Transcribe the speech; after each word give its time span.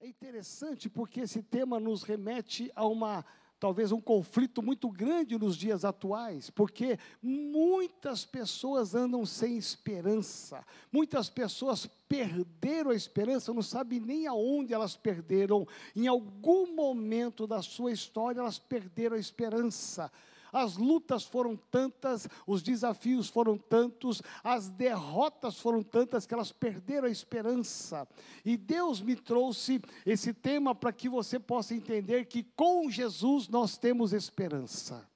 É 0.00 0.06
interessante 0.06 0.88
porque 0.88 1.22
esse 1.22 1.42
tema 1.42 1.80
nos 1.80 2.04
remete 2.04 2.70
a 2.76 2.86
uma 2.86 3.24
talvez 3.58 3.90
um 3.90 4.00
conflito 4.00 4.62
muito 4.62 4.88
grande 4.88 5.36
nos 5.36 5.56
dias 5.56 5.84
atuais, 5.84 6.48
porque 6.50 6.96
muitas 7.20 8.24
pessoas 8.24 8.94
andam 8.94 9.26
sem 9.26 9.58
esperança, 9.58 10.64
muitas 10.92 11.28
pessoas 11.28 11.84
perderam 12.08 12.92
a 12.92 12.94
esperança, 12.94 13.52
não 13.52 13.60
sabem 13.60 13.98
nem 13.98 14.28
aonde 14.28 14.72
elas 14.72 14.96
perderam, 14.96 15.66
em 15.96 16.06
algum 16.06 16.72
momento 16.72 17.44
da 17.44 17.60
sua 17.60 17.90
história 17.90 18.38
elas 18.38 18.60
perderam 18.60 19.16
a 19.16 19.20
esperança. 19.20 20.12
As 20.52 20.76
lutas 20.76 21.24
foram 21.24 21.56
tantas, 21.56 22.28
os 22.46 22.62
desafios 22.62 23.28
foram 23.28 23.56
tantos, 23.56 24.22
as 24.42 24.68
derrotas 24.68 25.58
foram 25.58 25.82
tantas 25.82 26.26
que 26.26 26.34
elas 26.34 26.52
perderam 26.52 27.08
a 27.08 27.10
esperança. 27.10 28.06
E 28.44 28.56
Deus 28.56 29.00
me 29.00 29.16
trouxe 29.16 29.80
esse 30.06 30.32
tema 30.32 30.74
para 30.74 30.92
que 30.92 31.08
você 31.08 31.38
possa 31.38 31.74
entender 31.74 32.26
que 32.26 32.42
com 32.56 32.90
Jesus 32.90 33.48
nós 33.48 33.76
temos 33.76 34.12
esperança. 34.12 35.08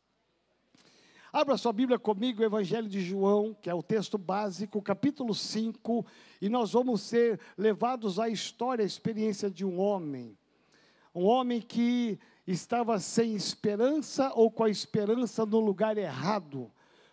Abra 1.33 1.56
sua 1.56 1.73
Bíblia 1.73 1.98
comigo, 1.98 2.42
o 2.42 2.45
Evangelho 2.45 2.87
de 2.87 3.01
João, 3.01 3.55
que 3.55 3.70
é 3.70 3.75
o 3.75 3.83
texto 3.83 4.19
básico, 4.19 4.83
capítulo 4.83 5.34
5, 5.34 6.05
e 6.42 6.48
nós 6.51 6.73
vamos 6.73 7.01
ser 7.01 7.41
levados 7.56 8.20
à 8.20 8.28
história, 8.28 8.83
à 8.83 8.87
experiência 8.87 9.51
de 9.51 9.64
um 9.64 9.80
homem. 9.80 10.37
Um 11.14 11.25
homem 11.25 11.59
que 11.59 12.19
estava 12.46 12.98
sem 12.98 13.34
esperança 13.34 14.32
ou 14.34 14.50
com 14.50 14.64
a 14.64 14.70
esperança 14.70 15.46
no 15.46 15.60
lugar 15.60 15.96
errado. 15.96 16.70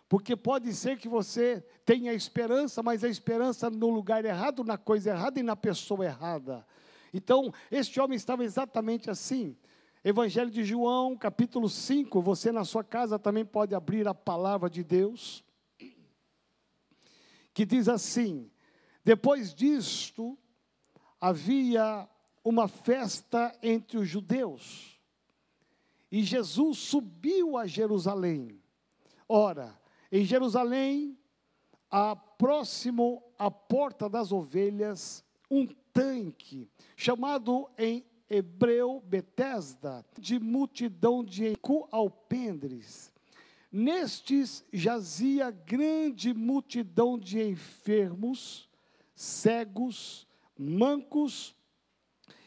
Porque 0.08 0.34
pode 0.34 0.74
ser 0.74 0.98
que 0.98 1.08
você 1.08 1.64
tenha 1.84 2.12
esperança, 2.12 2.82
mas 2.82 3.04
a 3.04 3.08
esperança 3.08 3.70
no 3.70 3.88
lugar 3.88 4.24
errado, 4.24 4.64
na 4.64 4.76
coisa 4.76 5.10
errada 5.10 5.38
e 5.38 5.42
na 5.42 5.54
pessoa 5.54 6.04
errada. 6.04 6.66
Então, 7.14 7.52
este 7.70 8.00
homem 8.00 8.16
estava 8.16 8.44
exatamente 8.44 9.08
assim. 9.08 9.56
Evangelho 10.02 10.50
de 10.50 10.64
João, 10.64 11.16
capítulo 11.16 11.68
5, 11.68 12.20
você 12.20 12.50
na 12.50 12.64
sua 12.64 12.82
casa 12.82 13.18
também 13.18 13.44
pode 13.44 13.74
abrir 13.74 14.08
a 14.08 14.14
palavra 14.14 14.68
de 14.68 14.82
Deus, 14.82 15.44
que 17.52 17.64
diz 17.66 17.86
assim: 17.88 18.50
Depois 19.04 19.54
disto, 19.54 20.38
havia 21.20 22.08
uma 22.42 22.66
festa 22.66 23.56
entre 23.62 23.98
os 23.98 24.08
judeus 24.08 24.99
e 26.10 26.22
Jesus 26.22 26.78
subiu 26.78 27.56
a 27.56 27.66
Jerusalém. 27.66 28.60
Ora, 29.28 29.78
em 30.10 30.24
Jerusalém, 30.24 31.16
a 31.90 32.16
próximo 32.16 33.22
à 33.38 33.50
porta 33.50 34.08
das 34.08 34.32
ovelhas, 34.32 35.24
um 35.50 35.66
tanque, 35.92 36.68
chamado 36.96 37.68
em 37.78 38.04
hebreu 38.28 39.02
Betesda, 39.04 40.04
de 40.18 40.38
multidão 40.38 41.24
de 41.24 41.56
alpendres. 41.90 43.12
Nestes 43.72 44.64
jazia 44.72 45.50
grande 45.50 46.34
multidão 46.34 47.18
de 47.18 47.40
enfermos, 47.42 48.68
cegos, 49.14 50.26
mancos 50.58 51.54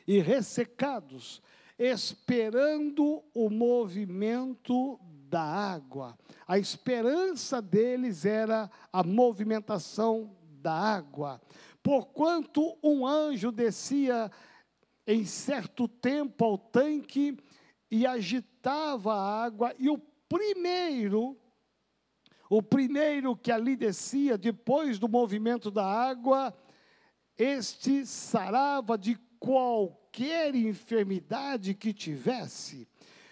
e 0.08 0.20
ressecados, 0.20 1.42
esperando 1.78 3.24
o 3.34 3.50
movimento 3.50 5.00
da 5.30 5.42
água. 5.42 6.18
A 6.48 6.60
esperança 6.60 7.62
deles 7.62 8.26
era 8.26 8.70
a 8.92 9.04
movimentação 9.04 10.36
da 10.62 10.74
água. 10.74 11.42
Porquanto 11.82 12.78
um 12.84 13.06
anjo 13.06 13.52
descia 13.52 14.32
em 15.06 15.26
certo 15.26 15.88
tempo 15.88 16.46
ao 16.46 16.58
tanque 16.58 17.38
e 17.92 18.06
agitava 18.08 19.14
a 19.14 19.44
água, 19.44 19.74
e 19.78 19.90
o 19.90 19.98
primeiro, 20.30 21.38
o 22.50 22.62
primeiro 22.62 23.36
que 23.36 23.52
ali 23.52 23.76
descia, 23.76 24.38
depois 24.38 24.98
do 24.98 25.10
movimento 25.10 25.70
da 25.70 25.86
água, 25.86 26.56
este 27.38 28.06
sarava 28.06 28.98
de 28.98 29.16
qualquer 29.40 30.03
qualquer 30.14 30.54
enfermidade 30.54 31.74
que 31.74 31.92
tivesse. 31.92 32.88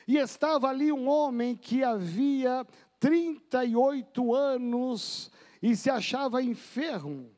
E 0.07 0.17
estava 0.17 0.67
ali 0.67 0.91
um 0.91 1.07
homem 1.07 1.55
que 1.55 1.83
havia 1.83 2.65
38 2.99 4.33
anos 4.33 5.31
e 5.61 5.75
se 5.75 5.91
achava 5.91 6.41
enfermo. 6.41 7.29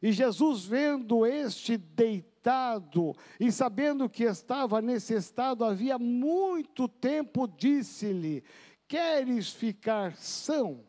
E 0.00 0.10
Jesus, 0.10 0.64
vendo 0.64 1.26
este 1.26 1.76
deitado 1.76 3.14
e 3.38 3.52
sabendo 3.52 4.08
que 4.08 4.24
estava 4.24 4.80
nesse 4.80 5.12
estado 5.12 5.64
havia 5.64 5.98
muito 5.98 6.88
tempo, 6.88 7.46
disse-lhe: 7.46 8.42
Queres 8.86 9.50
ficar 9.50 10.16
são? 10.16 10.82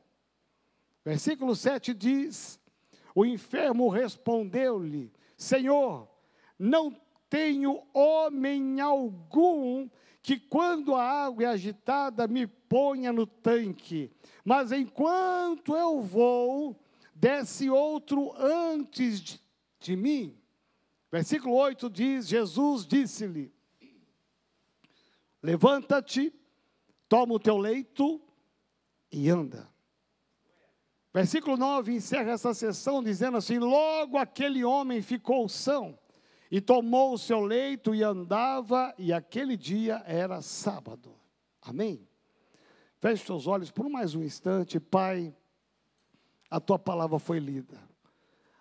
Versículo 1.04 1.54
7 1.54 1.94
diz: 1.94 2.60
O 3.14 3.26
enfermo 3.26 3.90
respondeu-lhe: 3.90 5.12
Senhor, 5.36 6.08
não 6.58 6.96
tenho 7.30 7.84
homem 7.94 8.82
algum 8.82 9.88
que, 10.22 10.38
quando 10.38 10.96
a 10.96 11.04
água 11.04 11.44
é 11.44 11.48
agitada, 11.48 12.28
me 12.28 12.48
ponha 12.48 13.14
no 13.14 13.28
tanque. 13.28 14.12
Mas 14.44 14.72
enquanto 14.72 15.76
eu 15.76 16.02
vou, 16.02 16.76
desce 17.14 17.70
outro 17.70 18.34
antes 18.38 19.22
de, 19.22 19.42
de 19.80 19.96
mim. 19.96 20.36
Versículo 21.12 21.56
8 21.56 21.90
diz: 21.90 22.28
Jesus 22.28 22.86
disse-lhe: 22.86 23.54
Levanta-te, 25.42 26.34
toma 27.08 27.34
o 27.34 27.40
teu 27.40 27.58
leito 27.58 28.22
e 29.12 29.30
anda. 29.30 29.70
Versículo 31.14 31.58
9 31.58 31.94
encerra 31.94 32.32
essa 32.32 32.54
sessão 32.54 33.04
dizendo 33.04 33.38
assim: 33.38 33.58
Logo 33.60 34.18
aquele 34.18 34.64
homem 34.64 35.02
ficou 35.02 35.50
são 35.50 35.99
e 36.52 36.60
tomou 36.60 37.14
o 37.14 37.18
seu 37.18 37.42
leito 37.42 37.94
e 37.94 38.04
andava, 38.04 38.94
e 38.98 39.14
aquele 39.14 39.56
dia 39.56 40.04
era 40.06 40.42
sábado. 40.42 41.14
Amém? 41.62 42.08
Feche 42.98 43.26
seus 43.26 43.48
olhos 43.48 43.72
por 43.72 43.90
mais 43.90 44.16
um 44.16 44.24
instante, 44.24 44.80
Pai. 44.80 45.34
A 46.50 46.60
tua 46.60 46.80
palavra 46.80 47.20
foi 47.20 47.40
lida. 47.40 47.80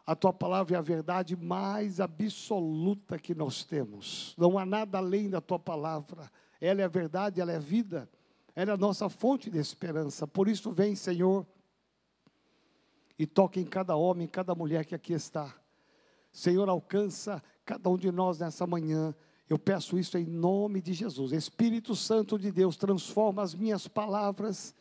A 0.07 0.15
tua 0.15 0.33
palavra 0.33 0.75
é 0.75 0.79
a 0.79 0.83
verdade 0.83 1.37
mais 1.37 2.01
absoluta 2.01 3.19
que 3.19 3.35
nós 3.35 3.65
temos. 3.65 4.35
Não 4.39 4.59
há 4.59 4.65
nada 4.65 4.99
além 4.99 5.29
da 5.29 5.41
tua 5.41 5.59
palavra. 5.59 6.31
Ela 6.61 6.83
é 6.83 6.85
a 6.85 6.89
verdade, 6.89 7.41
ela 7.41 7.53
é 7.53 7.57
a 7.57 7.61
vida. 7.61 8.09
Ela 8.55 8.73
é 8.73 8.75
a 8.75 8.79
nossa 8.79 9.09
fonte 9.09 9.51
de 9.51 9.59
esperança. 9.59 10.27
Por 10.27 10.49
isso, 10.49 10.71
vem, 10.71 10.95
Senhor, 10.95 11.47
e 13.19 13.27
toque 13.27 13.61
em 13.61 13.67
cada 13.67 13.97
homem, 13.97 14.25
em 14.25 14.31
cada 14.31 14.55
mulher 14.55 14.85
que 14.85 14.95
aqui 14.95 15.13
está. 15.13 15.55
Senhor, 16.31 16.69
alcança 16.69 17.43
cada 17.69 17.91
um 17.91 17.99
de 17.99 18.11
nós 18.11 18.39
nessa 18.39 18.67
manhã. 18.67 19.15
Eu 19.47 19.59
peço 19.59 19.99
isso 19.99 20.17
em 20.17 20.25
nome 20.25 20.81
de 20.81 20.95
Jesus. 20.95 21.33
Espírito 21.33 21.95
Santo 21.95 22.39
de 22.39 22.51
Deus, 22.51 22.79
transforma 22.79 23.43
as 23.43 23.55
minhas 23.55 23.87
palavras 23.87 24.75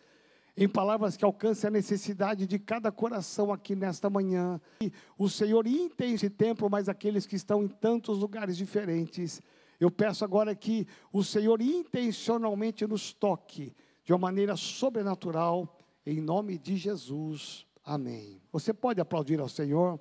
em 0.55 0.69
palavras 0.69 1.17
que 1.17 1.25
alcancem 1.25 1.67
a 1.67 1.71
necessidade 1.71 2.47
de 2.47 2.57
cada 2.57 2.89
coração 2.89 3.51
aqui 3.51 3.75
nesta 3.75 4.09
manhã. 4.09 4.59
E 4.81 4.91
o 5.17 5.29
Senhor 5.29 5.67
entende 5.67 6.15
esse 6.15 6.29
tempo, 6.29 6.67
mas 6.69 6.87
aqueles 6.87 7.27
que 7.27 7.35
estão 7.35 7.61
em 7.61 7.67
tantos 7.67 8.17
lugares 8.19 8.55
diferentes. 8.55 9.41
Eu 9.79 9.91
peço 9.91 10.23
agora 10.23 10.55
que 10.55 10.87
o 11.11 11.23
Senhor 11.23 11.61
intencionalmente 11.61 12.87
nos 12.87 13.13
toque 13.13 13.75
de 14.03 14.13
uma 14.13 14.17
maneira 14.17 14.55
sobrenatural, 14.55 15.77
em 16.05 16.21
nome 16.21 16.57
de 16.57 16.77
Jesus. 16.77 17.67
Amém. 17.83 18.41
Você 18.51 18.73
pode 18.73 19.01
aplaudir 19.01 19.39
ao 19.39 19.49
Senhor? 19.49 19.99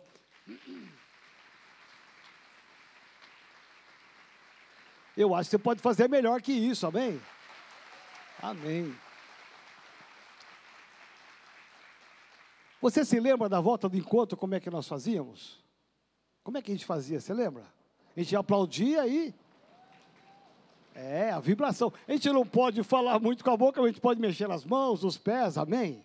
Eu 5.17 5.35
acho 5.35 5.49
que 5.49 5.53
você 5.53 5.59
pode 5.59 5.81
fazer 5.81 6.09
melhor 6.09 6.43
que 6.43 6.53
isso, 6.53 6.87
amém? 6.87 7.21
Amém. 8.43 8.95
Você 12.83 13.05
se 13.05 13.19
lembra 13.19 13.49
da 13.49 13.59
volta 13.59 13.89
do 13.89 13.97
encontro, 13.97 14.37
como 14.37 14.55
é 14.55 14.61
que 14.61 14.69
nós 14.69 14.87
fazíamos? 14.87 15.59
Como 16.45 16.59
é 16.59 16.63
que 16.63 16.71
a 16.71 16.75
gente 16.75 16.85
fazia, 16.85 17.19
você 17.19 17.33
lembra? 17.33 17.65
A 18.15 18.21
gente 18.21 18.37
aplaudia 18.37 19.03
aí. 19.03 19.35
É, 20.95 21.31
a 21.31 21.41
vibração. 21.41 21.93
A 22.07 22.13
gente 22.13 22.29
não 22.31 22.47
pode 22.47 22.83
falar 22.83 23.19
muito 23.19 23.43
com 23.43 23.51
a 23.51 23.57
boca, 23.57 23.81
mas 23.81 23.89
a 23.89 23.93
gente 23.93 24.01
pode 24.01 24.21
mexer 24.21 24.51
as 24.51 24.65
mãos, 24.65 25.03
os 25.03 25.17
pés, 25.17 25.57
amém? 25.57 26.05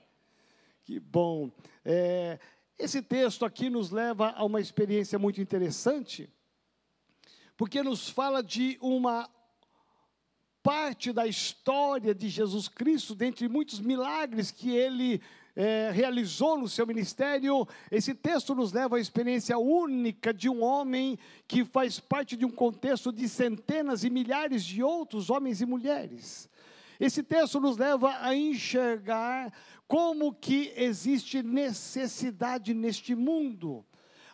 Que 0.83 0.99
bom. 0.99 1.51
É, 1.83 2.39
esse 2.79 3.01
texto 3.01 3.45
aqui 3.45 3.69
nos 3.69 3.91
leva 3.91 4.31
a 4.31 4.43
uma 4.45 4.61
experiência 4.61 5.19
muito 5.19 5.41
interessante 5.41 6.29
porque 7.61 7.83
nos 7.83 8.09
fala 8.09 8.41
de 8.41 8.75
uma 8.81 9.29
parte 10.63 11.13
da 11.13 11.27
história 11.27 12.11
de 12.11 12.27
Jesus 12.27 12.67
Cristo, 12.67 13.13
dentre 13.13 13.47
muitos 13.47 13.79
milagres 13.79 14.49
que 14.49 14.71
ele 14.71 15.21
é, 15.55 15.91
realizou 15.93 16.57
no 16.57 16.67
seu 16.67 16.87
ministério, 16.87 17.67
esse 17.91 18.15
texto 18.15 18.55
nos 18.55 18.73
leva 18.73 18.97
à 18.97 18.99
experiência 18.99 19.59
única 19.59 20.33
de 20.33 20.49
um 20.49 20.63
homem 20.63 21.19
que 21.47 21.63
faz 21.63 21.99
parte 21.99 22.35
de 22.35 22.47
um 22.47 22.49
contexto 22.49 23.11
de 23.11 23.29
centenas 23.29 24.03
e 24.03 24.09
milhares 24.09 24.65
de 24.65 24.81
outros 24.81 25.29
homens 25.29 25.61
e 25.61 25.65
mulheres. 25.67 26.49
Esse 26.99 27.21
texto 27.21 27.59
nos 27.59 27.77
leva 27.77 28.17
a 28.21 28.35
enxergar 28.35 29.53
como 29.87 30.33
que 30.33 30.73
existe 30.75 31.43
necessidade 31.43 32.73
neste 32.73 33.13
mundo. 33.13 33.85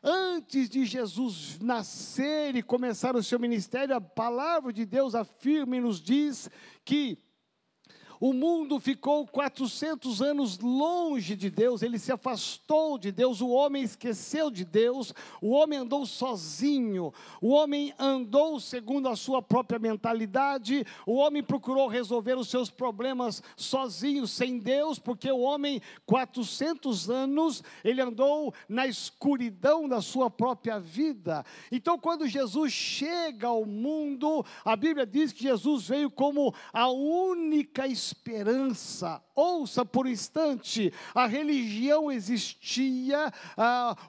Antes 0.03 0.69
de 0.69 0.85
Jesus 0.85 1.57
nascer 1.59 2.55
e 2.55 2.61
começar 2.61 3.15
o 3.15 3.23
seu 3.23 3.39
ministério, 3.39 3.95
a 3.95 4.01
palavra 4.01 4.71
de 4.71 4.85
Deus 4.85 5.15
afirma 5.15 5.75
e 5.75 5.81
nos 5.81 5.99
diz 6.01 6.49
que 6.85 7.17
o 8.19 8.33
mundo 8.33 8.79
ficou 8.79 9.25
400 9.27 10.21
anos 10.21 10.59
longe 10.59 11.35
de 11.35 11.49
Deus, 11.49 11.81
ele 11.81 11.99
se 11.99 12.11
afastou 12.11 12.97
de 12.97 13.11
Deus, 13.11 13.41
o 13.41 13.49
homem 13.49 13.83
esqueceu 13.83 14.49
de 14.49 14.65
Deus, 14.65 15.13
o 15.41 15.51
homem 15.51 15.79
andou 15.79 16.05
sozinho, 16.05 17.13
o 17.41 17.49
homem 17.49 17.93
andou 17.99 18.59
segundo 18.59 19.07
a 19.07 19.15
sua 19.15 19.41
própria 19.41 19.79
mentalidade, 19.79 20.85
o 21.05 21.15
homem 21.15 21.43
procurou 21.43 21.87
resolver 21.87 22.37
os 22.37 22.49
seus 22.49 22.69
problemas 22.69 23.41
sozinho, 23.55 24.27
sem 24.27 24.57
Deus, 24.57 24.99
porque 24.99 25.31
o 25.31 25.39
homem, 25.39 25.81
400 26.05 27.09
anos, 27.09 27.63
ele 27.83 28.01
andou 28.01 28.53
na 28.67 28.87
escuridão 28.87 29.87
da 29.87 30.01
sua 30.01 30.29
própria 30.29 30.79
vida. 30.79 31.45
Então, 31.71 31.97
quando 31.97 32.27
Jesus 32.27 32.71
chega 32.73 33.47
ao 33.47 33.65
mundo, 33.65 34.45
a 34.63 34.75
Bíblia 34.75 35.05
diz 35.05 35.31
que 35.31 35.43
Jesus 35.43 35.87
veio 35.87 36.09
como 36.09 36.53
a 36.73 36.89
única 36.89 37.87
esperança. 37.87 38.06
Ouça 39.36 39.86
por 39.86 40.06
um 40.06 40.09
instante: 40.09 40.94
a 41.13 41.25
religião 41.25 42.12
existia, 42.12 43.31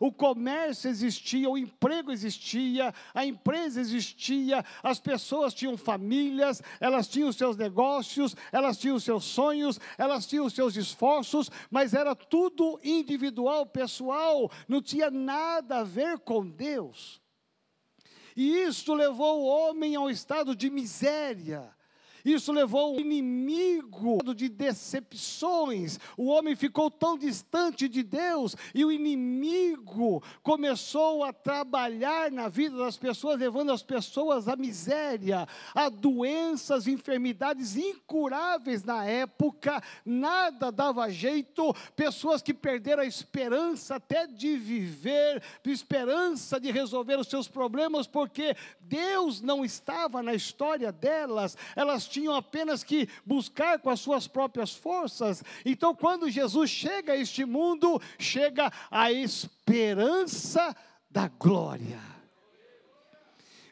o 0.01 0.11
comércio 0.11 0.89
existia, 0.89 1.49
o 1.49 1.59
emprego 1.59 2.11
existia, 2.11 2.95
a 3.15 3.25
empresa 3.25 3.81
existia, 3.81 4.65
as 4.83 4.99
pessoas 4.99 5.55
tinham 5.55 5.77
famílias, 5.77 6.63
elas 6.81 7.09
tinham 7.09 7.33
seus 7.33 7.57
negócios, 7.57 8.35
elas 8.51 8.79
tinham 8.79 8.99
seus 8.99 9.25
sonhos, 9.25 9.79
elas 9.97 10.27
tinham 10.27 10.49
seus 10.49 10.77
esforços, 10.77 11.51
mas 11.71 11.95
era 11.95 12.15
tudo 12.15 12.81
individual, 12.83 13.67
pessoal, 13.67 14.51
não 14.67 14.81
tinha 14.83 15.11
nada 15.11 15.79
a 15.79 15.85
ver 15.85 16.19
com 16.19 16.47
Deus. 16.47 17.21
E 18.37 18.63
isso 18.63 18.95
levou 18.95 19.41
o 19.41 19.47
homem 19.47 19.97
ao 19.97 20.09
estado 20.09 20.55
de 20.55 20.71
miséria. 20.71 21.77
Isso 22.25 22.53
levou 22.53 22.97
o 22.97 23.01
inimigo 23.01 24.19
de 24.35 24.49
decepções. 24.49 25.99
O 26.17 26.27
homem 26.27 26.55
ficou 26.55 26.91
tão 26.91 27.17
distante 27.17 27.89
de 27.89 28.03
Deus 28.03 28.57
e 28.75 28.85
o 28.85 28.93
inimigo 28.93 30.23
começou 30.43 31.25
a 31.25 31.33
trabalhar 31.33 32.31
na 32.31 32.49
vida 32.49 32.77
das 32.77 32.97
pessoas, 32.97 33.39
levando 33.39 33.73
as 33.73 33.83
pessoas 33.83 34.49
à 34.49 34.57
miséria, 34.57 35.47
a 35.75 35.89
doenças, 35.89 36.87
enfermidades 36.87 37.77
incuráveis 37.77 38.85
na 38.85 39.05
época. 39.05 39.83
Nada 40.05 40.71
dava 40.71 41.11
jeito. 41.11 41.75
Pessoas 41.95 42.43
que 42.43 42.55
perderam 42.55 43.03
a 43.03 43.07
esperança 43.07 43.97
até 43.97 44.27
de 44.27 44.57
viver, 44.57 45.43
esperança 45.65 46.61
de 46.61 46.71
resolver 46.71 47.19
os 47.19 47.29
seus 47.29 47.49
problemas, 47.49 48.07
porque 48.07 48.55
Deus 48.89 49.41
não 49.41 49.65
estava 49.65 50.23
na 50.23 50.35
história 50.35 50.91
delas. 50.91 51.57
Elas 51.77 52.09
tinham 52.09 52.35
apenas 52.35 52.83
que 52.83 53.09
buscar 53.25 53.79
com 53.79 53.91
as 53.91 54.01
suas 54.01 54.27
próprias 54.27 54.75
forças. 54.75 55.45
Então, 55.65 55.95
quando 55.95 56.31
Jesus 56.31 56.71
chega 56.71 57.13
a 57.13 57.17
este 57.17 57.45
mundo, 57.45 58.01
chega 58.19 58.73
a 58.91 59.13
esperança 59.13 60.75
da 61.11 61.29
glória. 61.29 62.18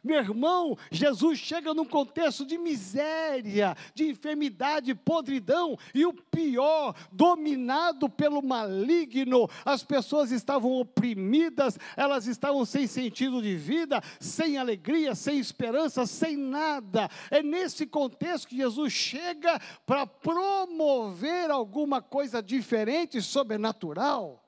Meu 0.06 0.20
irmão, 0.20 0.78
Jesus 0.88 1.40
chega 1.40 1.74
num 1.74 1.84
contexto 1.84 2.46
de 2.46 2.56
miséria, 2.56 3.76
de 3.92 4.08
enfermidade, 4.08 4.94
podridão 4.94 5.76
e 5.92 6.06
o 6.06 6.12
pior, 6.12 6.94
dominado 7.10 8.08
pelo 8.08 8.40
maligno. 8.40 9.50
As 9.64 9.82
pessoas 9.82 10.30
estavam 10.30 10.74
oprimidas, 10.74 11.76
elas 11.96 12.28
estavam 12.28 12.64
sem 12.64 12.86
sentido 12.86 13.42
de 13.42 13.56
vida, 13.56 14.00
sem 14.20 14.58
alegria, 14.58 15.12
sem 15.16 15.40
esperança, 15.40 16.06
sem 16.06 16.36
nada. 16.36 17.10
É 17.28 17.42
nesse 17.42 17.84
contexto 17.84 18.46
que 18.46 18.58
Jesus 18.58 18.92
chega 18.92 19.60
para 19.84 20.06
promover 20.06 21.50
alguma 21.50 22.00
coisa 22.00 22.40
diferente, 22.40 23.20
sobrenatural. 23.20 24.46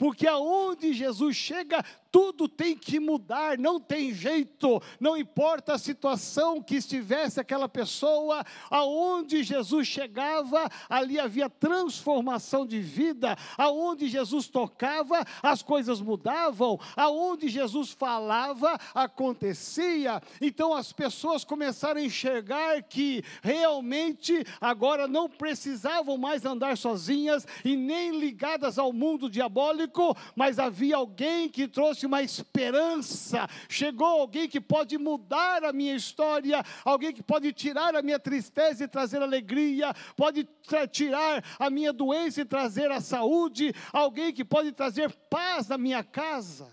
Porque 0.00 0.26
aonde 0.26 0.94
Jesus 0.94 1.36
chega, 1.36 1.84
tudo 2.10 2.48
tem 2.48 2.76
que 2.76 2.98
mudar, 2.98 3.58
não 3.58 3.78
tem 3.78 4.12
jeito, 4.12 4.82
não 4.98 5.16
importa 5.16 5.74
a 5.74 5.78
situação 5.78 6.60
que 6.62 6.76
estivesse 6.76 7.40
aquela 7.40 7.68
pessoa, 7.68 8.44
aonde 8.70 9.42
Jesus 9.42 9.86
chegava, 9.86 10.68
ali 10.88 11.18
havia 11.18 11.48
transformação 11.48 12.66
de 12.66 12.80
vida, 12.80 13.36
aonde 13.56 14.08
Jesus 14.08 14.48
tocava, 14.48 15.24
as 15.42 15.62
coisas 15.62 16.00
mudavam, 16.00 16.78
aonde 16.96 17.48
Jesus 17.48 17.90
falava, 17.90 18.78
acontecia. 18.94 20.20
Então 20.40 20.74
as 20.74 20.92
pessoas 20.92 21.44
começaram 21.44 22.00
a 22.00 22.04
enxergar 22.04 22.82
que 22.82 23.22
realmente 23.42 24.44
agora 24.60 25.06
não 25.06 25.28
precisavam 25.28 26.16
mais 26.18 26.44
andar 26.44 26.76
sozinhas 26.76 27.46
e 27.64 27.76
nem 27.76 28.18
ligadas 28.18 28.78
ao 28.78 28.92
mundo 28.92 29.30
diabólico, 29.30 30.16
mas 30.34 30.58
havia 30.58 30.96
alguém 30.96 31.48
que 31.48 31.68
trouxe 31.68 31.99
trouxe 32.00 32.06
uma 32.06 32.22
esperança. 32.22 33.48
Chegou 33.68 34.06
alguém 34.06 34.48
que 34.48 34.60
pode 34.60 34.96
mudar 34.96 35.64
a 35.64 35.72
minha 35.72 35.94
história, 35.94 36.64
alguém 36.84 37.12
que 37.12 37.22
pode 37.22 37.52
tirar 37.52 37.94
a 37.94 38.02
minha 38.02 38.18
tristeza 38.18 38.84
e 38.84 38.88
trazer 38.88 39.20
alegria, 39.20 39.92
pode 40.16 40.48
tirar 40.90 41.44
a 41.58 41.68
minha 41.68 41.92
doença 41.92 42.40
e 42.40 42.44
trazer 42.44 42.90
a 42.90 43.00
saúde, 43.00 43.74
alguém 43.92 44.32
que 44.32 44.44
pode 44.44 44.72
trazer 44.72 45.12
paz 45.28 45.68
na 45.68 45.76
minha 45.76 46.02
casa. 46.02 46.68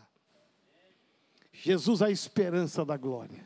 Jesus, 1.51 2.01
a 2.01 2.09
esperança 2.09 2.85
da 2.85 2.95
glória. 2.95 3.45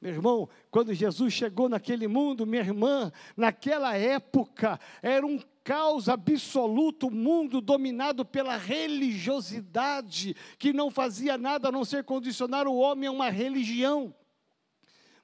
Meu 0.00 0.12
irmão, 0.12 0.48
quando 0.70 0.94
Jesus 0.94 1.32
chegou 1.32 1.68
naquele 1.68 2.06
mundo, 2.06 2.46
minha 2.46 2.62
irmã, 2.62 3.10
naquela 3.36 3.96
época, 3.96 4.78
era 5.02 5.26
um 5.26 5.40
caos 5.68 6.08
absoluto, 6.08 7.10
mundo 7.10 7.60
dominado 7.60 8.24
pela 8.24 8.56
religiosidade, 8.56 10.34
que 10.58 10.72
não 10.72 10.90
fazia 10.90 11.36
nada 11.36 11.68
a 11.68 11.70
não 11.70 11.84
ser 11.84 12.04
condicionar 12.04 12.66
o 12.66 12.78
homem 12.78 13.06
a 13.06 13.12
uma 13.12 13.28
religião. 13.28 14.14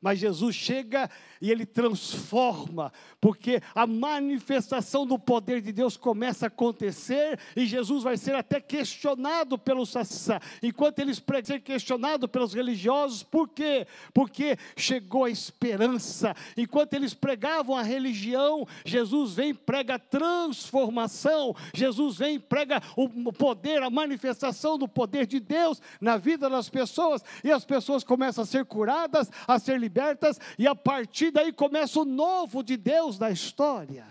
Mas 0.04 0.18
Jesus 0.18 0.54
chega 0.54 1.08
e 1.40 1.50
ele 1.50 1.64
transforma, 1.64 2.92
porque 3.18 3.62
a 3.74 3.86
manifestação 3.86 5.06
do 5.06 5.18
poder 5.18 5.62
de 5.62 5.72
Deus 5.72 5.96
começa 5.96 6.44
a 6.44 6.48
acontecer 6.48 7.38
e 7.56 7.64
Jesus 7.64 8.02
vai 8.02 8.18
ser 8.18 8.34
até 8.34 8.60
questionado 8.60 9.58
pelos 9.58 9.94
enquanto 10.62 10.98
eles 10.98 11.22
ser 11.42 11.60
questionado 11.60 12.28
pelos 12.28 12.52
religiosos, 12.52 13.22
por 13.22 13.48
quê? 13.48 13.86
Porque 14.12 14.58
chegou 14.76 15.24
a 15.24 15.30
esperança. 15.30 16.36
Enquanto 16.54 16.92
eles 16.92 17.14
pregavam 17.14 17.74
a 17.74 17.82
religião, 17.82 18.68
Jesus 18.84 19.32
vem 19.32 19.50
e 19.50 19.54
prega 19.54 19.94
a 19.94 19.98
transformação. 19.98 21.56
Jesus 21.72 22.18
vem 22.18 22.34
e 22.34 22.38
prega 22.38 22.82
o 22.94 23.32
poder, 23.32 23.82
a 23.82 23.88
manifestação 23.88 24.76
do 24.76 24.86
poder 24.86 25.26
de 25.26 25.40
Deus 25.40 25.80
na 25.98 26.18
vida 26.18 26.50
das 26.50 26.68
pessoas 26.68 27.22
e 27.42 27.50
as 27.50 27.64
pessoas 27.64 28.04
começam 28.04 28.44
a 28.44 28.46
ser 28.46 28.66
curadas, 28.66 29.30
a 29.48 29.58
ser 29.58 29.78
libertas 29.94 30.40
e 30.58 30.66
a 30.66 30.74
partir 30.74 31.30
daí 31.30 31.52
começa 31.52 32.00
o 32.00 32.04
novo 32.04 32.64
de 32.64 32.76
Deus 32.76 33.16
da 33.16 33.30
história. 33.30 34.04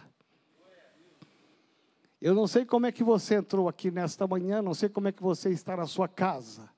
Eu 2.22 2.34
não 2.34 2.48
sei 2.48 2.64
como 2.64 2.86
é 2.86 2.92
que 2.92 3.04
você 3.04 3.36
entrou 3.36 3.68
aqui 3.68 3.92
nesta 3.92 4.26
manhã, 4.26 4.62
não 4.62 4.74
sei 4.74 4.88
como 4.88 5.10
é 5.10 5.12
que 5.12 5.22
você 5.22 5.50
está 5.50 5.76
na 5.76 5.86
sua 5.86 6.08
casa. 6.08 6.70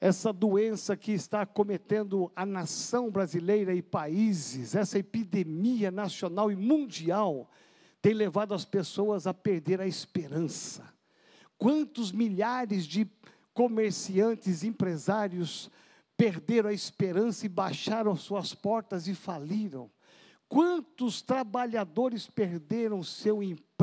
Essa 0.00 0.32
doença 0.32 0.96
que 0.96 1.12
está 1.12 1.42
acometendo 1.42 2.32
a 2.34 2.46
nação 2.46 3.10
brasileira 3.10 3.74
e 3.74 3.82
países, 3.82 4.74
essa 4.74 4.98
epidemia 4.98 5.90
nacional 5.90 6.50
e 6.50 6.56
mundial, 6.56 7.50
tem 8.00 8.14
levado 8.14 8.54
as 8.54 8.64
pessoas 8.64 9.26
a 9.26 9.34
perder 9.34 9.78
a 9.80 9.86
esperança. 9.86 10.90
Quantos 11.58 12.12
milhares 12.12 12.86
de 12.86 13.06
comerciantes, 13.52 14.64
empresários, 14.64 15.70
perderam 16.16 16.70
a 16.70 16.72
esperança 16.72 17.46
e 17.46 17.48
baixaram 17.48 18.16
suas 18.16 18.54
portas 18.54 19.08
e 19.08 19.14
faliram. 19.14 19.90
Quantos 20.48 21.20
trabalhadores 21.20 22.26
perderam 22.28 23.02
seu 23.02 23.42
emprego 23.42 23.73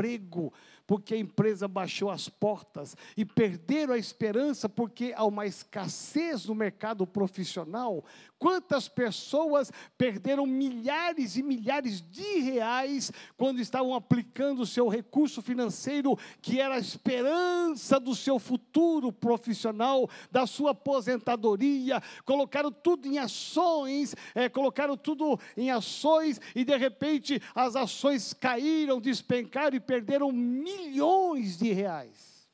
porque 0.86 1.14
a 1.14 1.18
empresa 1.18 1.68
baixou 1.68 2.10
as 2.10 2.28
portas 2.28 2.96
e 3.16 3.24
perderam 3.24 3.94
a 3.94 3.98
esperança 3.98 4.68
porque 4.68 5.12
há 5.16 5.24
uma 5.24 5.46
escassez 5.46 6.46
no 6.46 6.54
mercado 6.54 7.06
profissional. 7.06 8.04
Quantas 8.38 8.88
pessoas 8.88 9.70
perderam 9.96 10.44
milhares 10.44 11.36
e 11.36 11.42
milhares 11.42 12.00
de 12.00 12.40
reais 12.40 13.12
quando 13.36 13.60
estavam 13.60 13.94
aplicando 13.94 14.62
o 14.62 14.66
seu 14.66 14.88
recurso 14.88 15.40
financeiro, 15.40 16.18
que 16.40 16.60
era 16.60 16.74
a 16.74 16.78
esperança 16.78 18.00
do 18.00 18.14
seu 18.14 18.38
futuro 18.38 19.12
profissional, 19.12 20.10
da 20.30 20.46
sua 20.46 20.72
aposentadoria, 20.72 22.02
colocaram 22.24 22.72
tudo 22.72 23.06
em 23.06 23.18
ações, 23.18 24.16
é, 24.34 24.48
colocaram 24.48 24.96
tudo 24.96 25.38
em 25.56 25.70
ações 25.70 26.40
e 26.54 26.64
de 26.64 26.76
repente 26.76 27.40
as 27.54 27.76
ações 27.76 28.32
caíram, 28.32 29.00
despencaram 29.00 29.76
e 29.76 29.80
perderam 29.82 30.32
milhões 30.32 31.58
de 31.58 31.72
reais. 31.72 32.48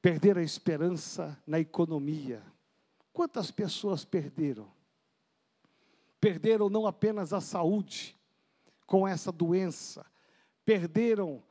Perderam 0.00 0.40
a 0.40 0.44
esperança 0.44 1.36
na 1.46 1.58
economia. 1.58 2.42
Quantas 3.12 3.50
pessoas 3.50 4.04
perderam? 4.04 4.70
Perderam 6.20 6.68
não 6.68 6.86
apenas 6.86 7.32
a 7.32 7.40
saúde 7.40 8.16
com 8.86 9.06
essa 9.06 9.32
doença, 9.32 10.06
perderam 10.64 11.42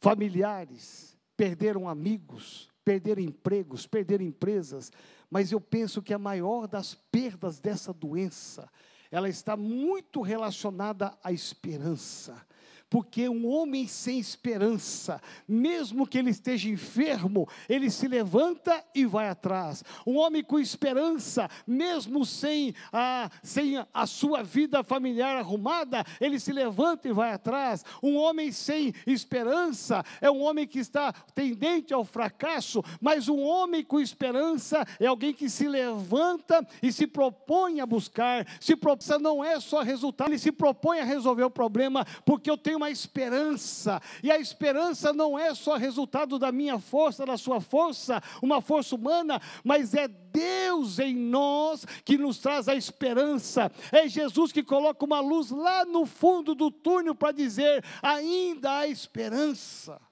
familiares, 0.00 1.16
perderam 1.36 1.88
amigos, 1.88 2.70
perderam 2.84 3.22
empregos, 3.22 3.86
perderam 3.86 4.24
empresas, 4.24 4.90
mas 5.28 5.52
eu 5.52 5.60
penso 5.60 6.00
que 6.00 6.14
a 6.14 6.18
maior 6.18 6.66
das 6.66 6.94
perdas 6.94 7.58
dessa 7.58 7.92
doença, 7.92 8.70
ela 9.10 9.28
está 9.28 9.56
muito 9.56 10.22
relacionada 10.22 11.16
à 11.22 11.32
esperança. 11.32 12.46
Porque 12.90 13.28
um 13.28 13.46
homem 13.46 13.86
sem 13.86 14.18
esperança, 14.18 15.20
mesmo 15.46 16.06
que 16.06 16.18
ele 16.18 16.30
esteja 16.30 16.68
enfermo, 16.70 17.46
ele 17.68 17.90
se 17.90 18.08
levanta 18.08 18.82
e 18.94 19.04
vai 19.04 19.28
atrás. 19.28 19.84
Um 20.06 20.16
homem 20.16 20.42
com 20.42 20.58
esperança, 20.58 21.50
mesmo 21.66 22.24
sem 22.24 22.74
a, 22.90 23.30
sem 23.42 23.84
a 23.92 24.06
sua 24.06 24.42
vida 24.42 24.82
familiar 24.82 25.36
arrumada, 25.36 26.04
ele 26.18 26.40
se 26.40 26.50
levanta 26.50 27.08
e 27.08 27.12
vai 27.12 27.32
atrás. 27.32 27.84
Um 28.02 28.16
homem 28.16 28.50
sem 28.50 28.94
esperança 29.06 30.02
é 30.20 30.30
um 30.30 30.40
homem 30.40 30.66
que 30.66 30.78
está 30.78 31.12
tendente 31.34 31.92
ao 31.92 32.04
fracasso, 32.04 32.82
mas 33.00 33.28
um 33.28 33.42
homem 33.42 33.84
com 33.84 34.00
esperança 34.00 34.86
é 34.98 35.06
alguém 35.06 35.34
que 35.34 35.50
se 35.50 35.68
levanta 35.68 36.66
e 36.82 36.90
se 36.90 37.06
propõe 37.06 37.80
a 37.80 37.86
buscar. 37.86 38.46
Se 38.60 38.74
propõe, 38.74 39.18
não 39.20 39.44
é 39.44 39.60
só 39.60 39.82
resultado, 39.82 40.30
ele 40.30 40.38
se 40.38 40.50
propõe 40.50 41.00
a 41.00 41.04
resolver 41.04 41.44
o 41.44 41.50
problema, 41.50 42.06
porque 42.24 42.50
eu 42.50 42.56
tenho 42.56 42.77
uma 42.78 42.90
esperança, 42.90 44.00
e 44.22 44.30
a 44.30 44.38
esperança 44.38 45.12
não 45.12 45.38
é 45.38 45.54
só 45.54 45.76
resultado 45.76 46.38
da 46.38 46.50
minha 46.50 46.78
força, 46.78 47.26
da 47.26 47.36
sua 47.36 47.60
força, 47.60 48.22
uma 48.40 48.60
força 48.62 48.94
humana, 48.94 49.40
mas 49.62 49.94
é 49.94 50.08
Deus 50.08 50.98
em 50.98 51.14
nós 51.14 51.84
que 52.04 52.16
nos 52.16 52.38
traz 52.38 52.68
a 52.68 52.74
esperança, 52.74 53.70
é 53.92 54.08
Jesus 54.08 54.52
que 54.52 54.62
coloca 54.62 55.04
uma 55.04 55.20
luz 55.20 55.50
lá 55.50 55.84
no 55.84 56.06
fundo 56.06 56.54
do 56.54 56.70
túnel 56.70 57.14
para 57.14 57.32
dizer: 57.32 57.84
ainda 58.02 58.78
há 58.78 58.86
esperança. 58.86 60.07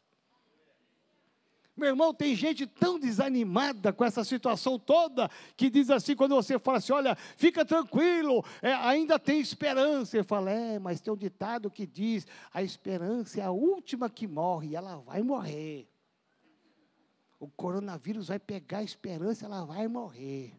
Meu 1.76 1.90
irmão, 1.90 2.14
tem 2.14 2.34
gente 2.34 2.66
tão 2.66 2.98
desanimada 2.98 3.92
com 3.92 4.02
essa 4.02 4.24
situação 4.24 4.78
toda, 4.78 5.30
que 5.54 5.68
diz 5.68 5.90
assim, 5.90 6.16
quando 6.16 6.34
você 6.34 6.58
fala 6.58 6.78
assim, 6.78 6.92
olha, 6.92 7.14
fica 7.36 7.66
tranquilo, 7.66 8.42
é, 8.62 8.72
ainda 8.72 9.18
tem 9.18 9.38
esperança. 9.38 10.16
Ele 10.16 10.24
fala, 10.24 10.50
é, 10.50 10.78
mas 10.78 11.02
tem 11.02 11.12
um 11.12 11.16
ditado 11.16 11.70
que 11.70 11.86
diz, 11.86 12.26
a 12.52 12.62
esperança 12.62 13.40
é 13.40 13.44
a 13.44 13.50
última 13.50 14.08
que 14.08 14.26
morre, 14.26 14.68
e 14.68 14.76
ela 14.76 14.96
vai 14.96 15.22
morrer. 15.22 15.86
O 17.38 17.46
coronavírus 17.46 18.28
vai 18.28 18.38
pegar 18.38 18.78
a 18.78 18.82
esperança, 18.82 19.44
ela 19.44 19.62
vai 19.66 19.86
morrer. 19.86 20.54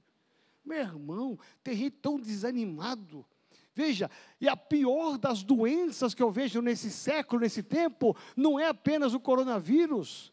Meu 0.64 0.78
irmão, 0.78 1.40
tem 1.64 1.76
gente 1.76 1.96
tão 1.96 2.20
desanimado. 2.20 3.26
Veja, 3.74 4.10
e 4.40 4.48
a 4.48 4.56
pior 4.56 5.18
das 5.18 5.42
doenças 5.42 6.14
que 6.14 6.22
eu 6.22 6.30
vejo 6.30 6.62
nesse 6.62 6.92
século, 6.92 7.42
nesse 7.42 7.64
tempo, 7.64 8.16
não 8.36 8.60
é 8.60 8.68
apenas 8.68 9.16
o 9.16 9.20
coronavírus 9.20 10.32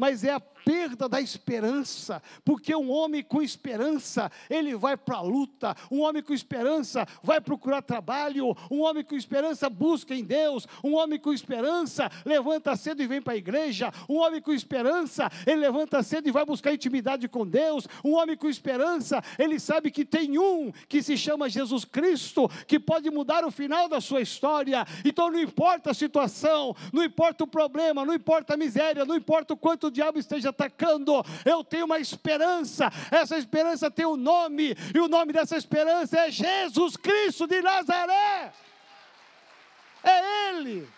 mas 0.00 0.24
é 0.24 0.32
a 0.32 0.40
perda 0.40 1.08
da 1.08 1.20
esperança, 1.20 2.22
porque 2.44 2.74
um 2.74 2.90
homem 2.90 3.22
com 3.22 3.42
esperança, 3.42 4.30
ele 4.48 4.74
vai 4.74 4.96
para 4.96 5.16
a 5.16 5.22
luta, 5.22 5.76
um 5.90 6.00
homem 6.00 6.22
com 6.22 6.32
esperança 6.32 7.06
vai 7.22 7.40
procurar 7.40 7.82
trabalho, 7.82 8.56
um 8.70 8.80
homem 8.80 9.04
com 9.04 9.14
esperança 9.14 9.68
busca 9.68 10.14
em 10.14 10.24
Deus, 10.24 10.66
um 10.82 10.94
homem 10.94 11.18
com 11.18 11.32
esperança 11.32 12.10
levanta 12.24 12.76
cedo 12.76 13.02
e 13.02 13.06
vem 13.06 13.20
para 13.20 13.34
a 13.34 13.36
igreja, 13.36 13.92
um 14.08 14.16
homem 14.16 14.40
com 14.40 14.52
esperança, 14.52 15.30
ele 15.46 15.60
levanta 15.60 16.02
cedo 16.02 16.28
e 16.28 16.32
vai 16.32 16.46
buscar 16.46 16.72
intimidade 16.72 17.28
com 17.28 17.46
Deus, 17.46 17.86
um 18.04 18.14
homem 18.14 18.36
com 18.36 18.48
esperança, 18.48 19.22
ele 19.38 19.58
sabe 19.60 19.90
que 19.90 20.04
tem 20.04 20.38
um 20.38 20.72
que 20.88 21.02
se 21.02 21.16
chama 21.16 21.48
Jesus 21.48 21.84
Cristo, 21.84 22.48
que 22.66 22.78
pode 22.78 23.10
mudar 23.10 23.44
o 23.44 23.50
final 23.50 23.88
da 23.88 24.00
sua 24.00 24.22
história, 24.22 24.86
então 25.04 25.30
não 25.30 25.40
importa 25.40 25.90
a 25.90 25.94
situação, 25.94 26.74
não 26.92 27.04
importa 27.04 27.44
o 27.44 27.46
problema, 27.46 28.04
não 28.04 28.14
importa 28.14 28.54
a 28.54 28.56
miséria, 28.56 29.04
não 29.04 29.16
importa 29.16 29.54
o 29.54 29.56
quanto 29.56 29.89
o 29.90 29.92
diabo 29.92 30.18
esteja 30.18 30.50
atacando, 30.50 31.12
eu 31.44 31.62
tenho 31.62 31.84
uma 31.84 31.98
esperança, 31.98 32.90
essa 33.10 33.36
esperança 33.36 33.90
tem 33.90 34.06
um 34.06 34.16
nome, 34.16 34.76
e 34.94 34.98
o 34.98 35.08
nome 35.08 35.32
dessa 35.32 35.56
esperança 35.56 36.18
é 36.18 36.30
Jesus 36.30 36.96
Cristo 36.96 37.46
de 37.46 37.60
Nazaré. 37.60 38.52
É 40.02 40.48
Ele. 40.48 40.88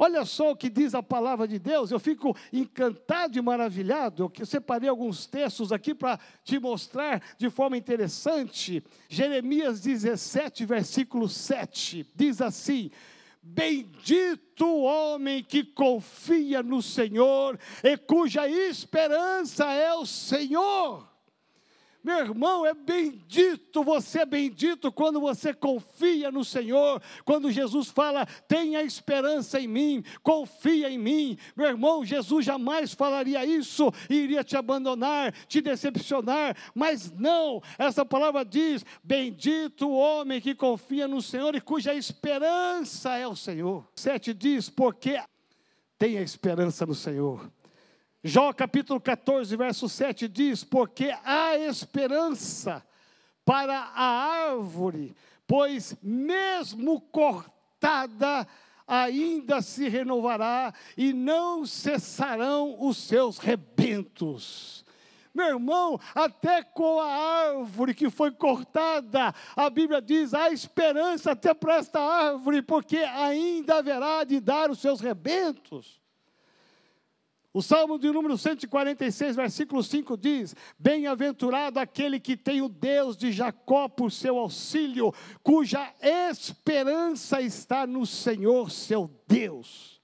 Olha 0.00 0.24
só 0.24 0.52
o 0.52 0.56
que 0.56 0.70
diz 0.70 0.94
a 0.94 1.02
palavra 1.02 1.48
de 1.48 1.58
Deus, 1.58 1.90
eu 1.90 1.98
fico 1.98 2.36
encantado 2.52 3.36
e 3.36 3.42
maravilhado. 3.42 4.30
Eu 4.38 4.46
separei 4.46 4.88
alguns 4.88 5.26
textos 5.26 5.72
aqui 5.72 5.92
para 5.92 6.20
te 6.44 6.56
mostrar 6.60 7.20
de 7.36 7.50
forma 7.50 7.76
interessante. 7.76 8.80
Jeremias 9.08 9.80
17, 9.80 10.64
versículo 10.64 11.28
7, 11.28 12.06
diz 12.14 12.40
assim: 12.40 12.92
Bendito 13.50 14.66
o 14.66 14.82
homem 14.82 15.42
que 15.42 15.64
confia 15.64 16.62
no 16.62 16.82
Senhor 16.82 17.58
e 17.82 17.96
cuja 17.96 18.46
esperança 18.46 19.64
é 19.72 19.94
o 19.94 20.04
Senhor. 20.04 21.07
Meu 22.08 22.20
irmão, 22.20 22.64
é 22.64 22.72
bendito, 22.72 23.84
você 23.84 24.20
é 24.20 24.24
bendito 24.24 24.90
quando 24.90 25.20
você 25.20 25.52
confia 25.52 26.30
no 26.30 26.42
Senhor, 26.42 27.02
quando 27.22 27.52
Jesus 27.52 27.88
fala, 27.88 28.24
tenha 28.48 28.82
esperança 28.82 29.60
em 29.60 29.68
mim, 29.68 30.02
confia 30.22 30.88
em 30.88 30.96
mim. 30.96 31.36
Meu 31.54 31.66
irmão, 31.66 32.06
Jesus 32.06 32.46
jamais 32.46 32.94
falaria 32.94 33.44
isso 33.44 33.92
e 34.08 34.14
iria 34.14 34.42
te 34.42 34.56
abandonar, 34.56 35.34
te 35.46 35.60
decepcionar, 35.60 36.56
mas 36.74 37.12
não, 37.12 37.62
essa 37.78 38.06
palavra 38.06 38.42
diz: 38.42 38.86
bendito 39.04 39.86
o 39.86 39.98
homem 39.98 40.40
que 40.40 40.54
confia 40.54 41.06
no 41.06 41.20
Senhor 41.20 41.54
e 41.54 41.60
cuja 41.60 41.92
esperança 41.92 43.18
é 43.18 43.28
o 43.28 43.36
Senhor. 43.36 43.86
Sete 43.94 44.32
diz, 44.32 44.70
porque 44.70 45.20
tenha 45.98 46.22
esperança 46.22 46.86
no 46.86 46.94
Senhor. 46.94 47.52
Jó 48.22 48.52
capítulo 48.52 49.00
14, 49.00 49.54
verso 49.56 49.88
7 49.88 50.26
diz: 50.26 50.64
Porque 50.64 51.14
há 51.24 51.56
esperança 51.56 52.84
para 53.44 53.78
a 53.78 54.50
árvore, 54.50 55.14
pois 55.46 55.96
mesmo 56.02 57.00
cortada, 57.00 58.46
ainda 58.86 59.62
se 59.62 59.88
renovará 59.88 60.74
e 60.96 61.12
não 61.12 61.64
cessarão 61.64 62.76
os 62.80 62.96
seus 62.96 63.38
rebentos. 63.38 64.84
Meu 65.32 65.50
irmão, 65.50 66.00
até 66.12 66.64
com 66.64 66.98
a 66.98 67.06
árvore 67.06 67.94
que 67.94 68.10
foi 68.10 68.32
cortada, 68.32 69.32
a 69.54 69.70
Bíblia 69.70 70.02
diz: 70.02 70.34
há 70.34 70.50
esperança 70.50 71.30
até 71.30 71.54
para 71.54 71.76
esta 71.76 72.00
árvore, 72.00 72.62
porque 72.62 72.96
ainda 72.96 73.76
haverá 73.76 74.24
de 74.24 74.40
dar 74.40 74.70
os 74.72 74.80
seus 74.80 75.00
rebentos. 75.00 75.97
O 77.52 77.62
Salmo 77.62 77.98
de 77.98 78.10
número 78.12 78.36
146, 78.36 79.34
versículo 79.34 79.82
5 79.82 80.16
diz: 80.18 80.54
Bem-aventurado 80.78 81.80
aquele 81.80 82.20
que 82.20 82.36
tem 82.36 82.60
o 82.60 82.68
Deus 82.68 83.16
de 83.16 83.32
Jacó 83.32 83.88
por 83.88 84.12
seu 84.12 84.38
auxílio, 84.38 85.14
cuja 85.42 85.92
esperança 86.02 87.40
está 87.40 87.86
no 87.86 88.04
Senhor 88.04 88.70
seu 88.70 89.10
Deus. 89.26 89.98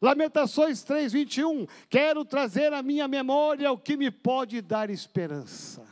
Lamentações 0.00 0.82
3, 0.82 1.12
21. 1.12 1.66
Quero 1.88 2.24
trazer 2.24 2.72
à 2.72 2.82
minha 2.82 3.08
memória 3.08 3.72
o 3.72 3.78
que 3.78 3.96
me 3.96 4.10
pode 4.10 4.60
dar 4.60 4.90
esperança. 4.90 5.87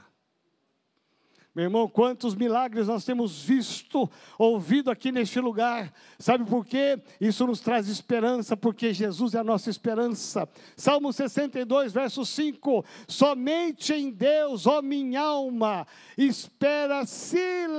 Meu 1.57 1.65
irmão, 1.65 1.89
quantos 1.89 2.35
milagres 2.35 2.87
nós 2.87 3.03
temos 3.03 3.43
visto, 3.43 4.11
ouvido 4.39 4.91
aqui 4.91 5.11
neste 5.11 5.41
lugar. 5.41 5.91
Sabe 6.19 6.45
por 6.45 6.67
quê? 6.67 7.01
Isso 7.19 7.47
nos 7.47 7.61
traz 7.61 7.89
esperança, 7.89 8.55
porque 8.55 8.93
Jesus 8.93 9.35
é 9.35 9.39
a 9.39 9.45
nossa 9.45 9.71
esperança. 9.71 10.47
Salmo 10.77 11.11
62, 11.15 11.95
verso 11.95 12.27
5: 12.27 12.85
Somente 13.09 13.95
em 13.95 14.11
Deus, 14.11 14.67
ó 14.67 14.83
minha 14.83 15.23
alma, 15.23 15.87
espera 16.19 17.07
silenciosa, 17.07 17.75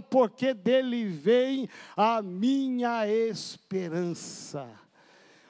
porque 0.00 0.54
dele 0.54 1.06
vem 1.06 1.68
a 1.96 2.22
minha 2.22 3.04
esperança. 3.08 4.81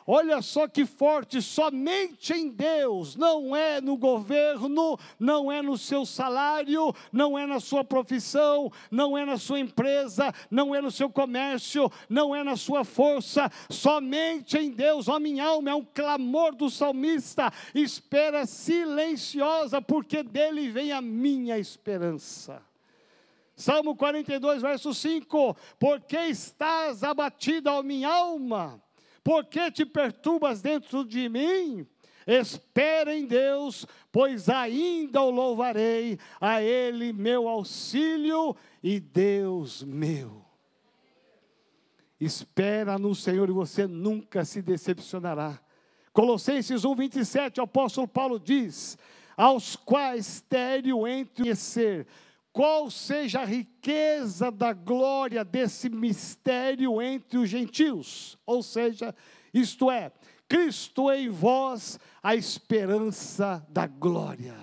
Olha 0.06 0.42
só 0.42 0.66
que 0.66 0.84
forte, 0.84 1.40
somente 1.40 2.32
em 2.32 2.48
Deus, 2.48 3.14
não 3.14 3.54
é 3.54 3.80
no 3.80 3.96
governo, 3.96 4.98
não 5.18 5.50
é 5.50 5.62
no 5.62 5.78
seu 5.78 6.04
salário, 6.04 6.92
não 7.12 7.38
é 7.38 7.46
na 7.46 7.60
sua 7.60 7.84
profissão, 7.84 8.70
não 8.90 9.16
é 9.16 9.24
na 9.24 9.36
sua 9.36 9.60
empresa, 9.60 10.32
não 10.50 10.74
é 10.74 10.80
no 10.80 10.90
seu 10.90 11.08
comércio, 11.08 11.90
não 12.08 12.34
é 12.34 12.42
na 12.42 12.56
sua 12.56 12.84
força, 12.84 13.50
somente 13.70 14.58
em 14.58 14.70
Deus, 14.70 15.08
ó 15.08 15.20
minha 15.20 15.44
alma, 15.44 15.70
é 15.70 15.74
um 15.74 15.84
clamor 15.84 16.54
do 16.54 16.68
salmista, 16.68 17.52
espera 17.74 18.44
silenciosa, 18.44 19.80
porque 19.80 20.22
dele 20.22 20.68
vem 20.68 20.92
a 20.92 21.00
minha 21.00 21.58
esperança. 21.58 22.60
Salmo 23.54 23.94
42, 23.94 24.62
verso 24.62 24.92
5: 24.92 25.56
Porque 25.78 26.16
estás 26.16 27.04
abatida, 27.04 27.72
ó 27.72 27.82
minha 27.82 28.08
alma? 28.08 28.82
Por 29.22 29.44
que 29.44 29.70
te 29.70 29.86
perturbas 29.86 30.60
dentro 30.60 31.04
de 31.04 31.28
mim? 31.28 31.86
Espera 32.26 33.14
em 33.14 33.26
Deus, 33.26 33.86
pois 34.10 34.48
ainda 34.48 35.20
o 35.22 35.30
louvarei, 35.30 36.18
a 36.40 36.62
Ele 36.62 37.12
meu 37.12 37.48
auxílio 37.48 38.56
e 38.82 39.00
Deus 39.00 39.82
meu. 39.82 40.44
Espera 42.20 42.98
no 42.98 43.14
Senhor 43.14 43.48
e 43.48 43.52
você 43.52 43.86
nunca 43.86 44.44
se 44.44 44.62
decepcionará. 44.62 45.60
Colossenses 46.12 46.84
1, 46.84 46.94
27, 46.94 47.60
o 47.60 47.64
apóstolo 47.64 48.06
Paulo 48.06 48.38
diz: 48.38 48.96
Aos 49.36 49.74
quais 49.74 50.26
estéreo 50.26 51.06
entre 51.08 51.42
conhecer 51.42 52.06
qual 52.52 52.90
seja 52.90 53.40
a 53.40 53.44
riqueza 53.44 54.50
da 54.50 54.72
glória 54.72 55.42
desse 55.44 55.88
mistério 55.88 57.00
entre 57.00 57.38
os 57.38 57.48
gentios, 57.48 58.38
ou 58.44 58.62
seja, 58.62 59.14
isto 59.54 59.90
é, 59.90 60.12
Cristo 60.46 61.10
em 61.10 61.30
vós, 61.30 61.98
a 62.22 62.36
esperança 62.36 63.66
da 63.70 63.86
glória. 63.86 64.54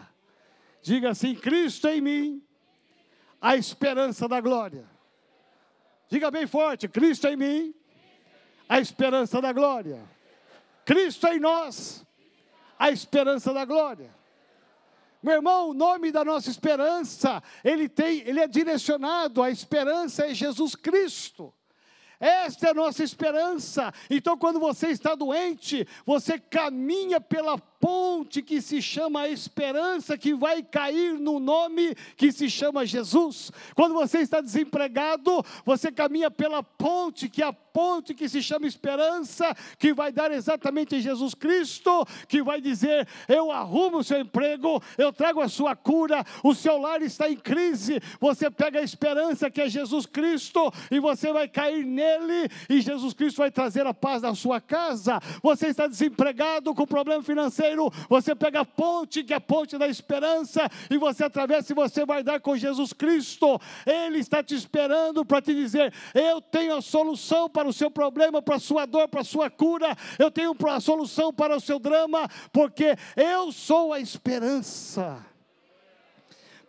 Diga 0.83 1.09
assim: 1.09 1.33
Cristo 1.33 1.87
em 1.87 1.99
mim, 1.99 2.43
a 3.41 3.55
esperança 3.55 4.27
da 4.27 4.39
glória. 4.39 4.85
Diga 6.07 6.29
bem 6.29 6.45
forte: 6.45 6.87
Cristo 6.87 7.27
em 7.27 7.35
mim, 7.35 7.73
a 8.67 8.79
esperança 8.79 9.41
da 9.41 9.51
glória. 9.51 10.07
Cristo 10.85 11.25
em 11.27 11.39
nós, 11.39 12.05
a 12.77 12.91
esperança 12.91 13.51
da 13.51 13.65
glória. 13.65 14.18
Meu 15.21 15.35
irmão, 15.35 15.69
o 15.69 15.73
nome 15.73 16.11
da 16.11 16.23
nossa 16.23 16.49
esperança, 16.49 17.43
ele 17.63 17.89
tem, 17.89 18.19
ele 18.25 18.39
é 18.39 18.47
direcionado, 18.47 19.43
a 19.43 19.51
esperança 19.51 20.25
é 20.25 20.33
Jesus 20.33 20.75
Cristo. 20.75 21.53
Esta 22.19 22.67
é 22.67 22.69
a 22.71 22.73
nossa 22.73 23.03
esperança. 23.03 23.93
Então, 24.09 24.37
quando 24.37 24.59
você 24.59 24.87
está 24.87 25.15
doente, 25.15 25.87
você 26.05 26.37
caminha 26.37 27.21
pela 27.21 27.57
ponte 27.79 28.41
que 28.41 28.61
se 28.61 28.81
chama 28.81 29.29
esperança, 29.29 30.17
que 30.17 30.33
vai 30.33 30.61
cair 30.61 31.17
no 31.17 31.39
nome 31.39 31.95
que 32.17 32.31
se 32.31 32.49
chama 32.49 32.85
Jesus. 32.85 33.51
Quando 33.73 33.93
você 33.93 34.19
está 34.19 34.41
desempregado, 34.41 35.43
você 35.65 35.91
caminha 35.91 36.29
pela 36.29 36.61
ponte, 36.61 37.29
que 37.29 37.41
é 37.41 37.45
a 37.45 37.53
ponte 37.53 38.13
que 38.13 38.27
se 38.27 38.43
chama 38.43 38.67
esperança, 38.67 39.55
que 39.77 39.93
vai 39.93 40.11
dar 40.11 40.31
exatamente 40.31 40.95
em 40.95 41.01
Jesus 41.01 41.33
Cristo, 41.33 42.05
que 42.27 42.43
vai 42.43 42.59
dizer: 42.59 43.07
Eu 43.27 43.51
arrumo 43.51 43.99
o 43.99 44.03
seu 44.03 44.19
emprego, 44.19 44.81
eu 44.97 45.13
trago 45.13 45.39
a 45.39 45.47
sua 45.47 45.75
cura, 45.75 46.25
o 46.43 46.53
seu 46.53 46.77
lar 46.77 47.01
está 47.01 47.29
em 47.29 47.37
crise. 47.37 48.01
Você 48.19 48.51
pega 48.51 48.79
a 48.79 48.83
esperança 48.83 49.49
que 49.49 49.61
é 49.61 49.69
Jesus 49.69 50.05
Cristo 50.05 50.71
e 50.91 50.99
você 50.99 51.31
vai 51.31 51.47
cair 51.47 51.85
nele, 51.85 52.49
e 52.69 52.81
Jesus 52.81 53.13
Cristo 53.13 53.37
vai 53.37 53.51
trazer 53.51 53.87
a 53.87 53.93
paz 53.93 54.21
na 54.21 54.35
sua 54.35 54.59
casa. 54.59 55.19
Você 55.41 55.67
está 55.67 55.87
desempregado 55.87 56.75
com 56.75 56.85
problema 56.85 57.23
financeiro 57.23 57.68
você 58.09 58.35
pega 58.35 58.61
a 58.61 58.65
ponte, 58.65 59.23
que 59.23 59.33
é 59.33 59.37
a 59.37 59.41
ponte 59.41 59.77
da 59.77 59.87
esperança, 59.87 60.69
e 60.89 60.97
você 60.97 61.23
atravessa 61.23 61.71
e 61.71 61.75
você 61.75 62.05
vai 62.05 62.23
dar 62.23 62.39
com 62.39 62.57
Jesus 62.57 62.93
Cristo. 62.93 63.59
Ele 63.85 64.19
está 64.19 64.43
te 64.43 64.55
esperando 64.55 65.25
para 65.25 65.41
te 65.41 65.53
dizer: 65.53 65.93
Eu 66.13 66.41
tenho 66.41 66.75
a 66.75 66.81
solução 66.81 67.49
para 67.49 67.67
o 67.67 67.73
seu 67.73 67.91
problema, 67.91 68.41
para 68.41 68.55
a 68.55 68.59
sua 68.59 68.85
dor, 68.85 69.07
para 69.07 69.21
a 69.21 69.25
sua 69.25 69.49
cura, 69.49 69.95
eu 70.17 70.31
tenho 70.31 70.55
a 70.67 70.79
solução 70.79 71.33
para 71.33 71.55
o 71.55 71.59
seu 71.59 71.79
drama, 71.79 72.27
porque 72.51 72.95
eu 73.15 73.51
sou 73.51 73.93
a 73.93 73.99
esperança. 73.99 75.28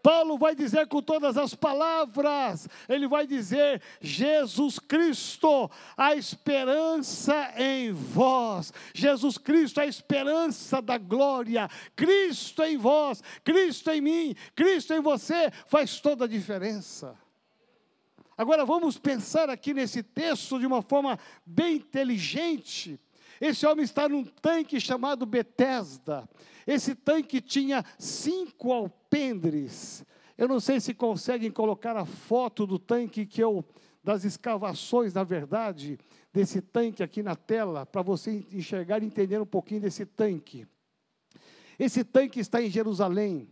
Paulo 0.02 0.38
vai 0.38 0.54
dizer 0.54 0.86
com 0.86 1.02
todas 1.02 1.36
as 1.36 1.54
palavras, 1.54 2.68
ele 2.88 3.06
vai 3.06 3.26
dizer: 3.26 3.80
Jesus 4.00 4.78
Cristo, 4.78 5.70
a 5.96 6.14
esperança 6.14 7.52
em 7.56 7.92
vós, 7.92 8.72
Jesus 8.94 9.38
Cristo, 9.38 9.80
a 9.80 9.86
esperança 9.86 10.80
da 10.82 10.98
glória, 10.98 11.68
Cristo 11.94 12.62
em 12.62 12.76
vós, 12.76 13.22
Cristo 13.44 13.90
em 13.90 14.00
mim, 14.00 14.36
Cristo 14.54 14.92
em 14.94 15.00
você, 15.00 15.50
faz 15.66 16.00
toda 16.00 16.24
a 16.24 16.28
diferença. 16.28 17.16
Agora 18.36 18.64
vamos 18.64 18.96
pensar 18.96 19.50
aqui 19.50 19.74
nesse 19.74 20.02
texto 20.02 20.58
de 20.58 20.66
uma 20.66 20.80
forma 20.80 21.18
bem 21.44 21.76
inteligente. 21.76 22.98
Esse 23.38 23.66
homem 23.66 23.84
está 23.84 24.08
num 24.08 24.24
tanque 24.24 24.80
chamado 24.80 25.26
Betesda. 25.26 26.28
Esse 26.66 26.94
tanque 26.94 27.40
tinha 27.40 27.84
cinco 27.98 28.90
alpendres. 29.10 30.04
Eu 30.38 30.46
não 30.46 30.60
sei 30.60 30.80
se 30.80 30.94
conseguem 30.94 31.50
colocar 31.50 31.96
a 31.96 32.04
foto 32.04 32.66
do 32.66 32.78
tanque 32.78 33.26
que 33.26 33.42
eu 33.42 33.64
das 34.02 34.24
escavações, 34.24 35.12
na 35.12 35.22
verdade, 35.22 35.98
desse 36.32 36.62
tanque 36.62 37.02
aqui 37.02 37.22
na 37.22 37.36
tela, 37.36 37.84
para 37.84 38.00
você 38.00 38.46
enxergar 38.50 39.02
e 39.02 39.06
entender 39.06 39.38
um 39.38 39.46
pouquinho 39.46 39.82
desse 39.82 40.06
tanque. 40.06 40.66
Esse 41.78 42.02
tanque 42.02 42.40
está 42.40 42.62
em 42.62 42.70
Jerusalém. 42.70 43.48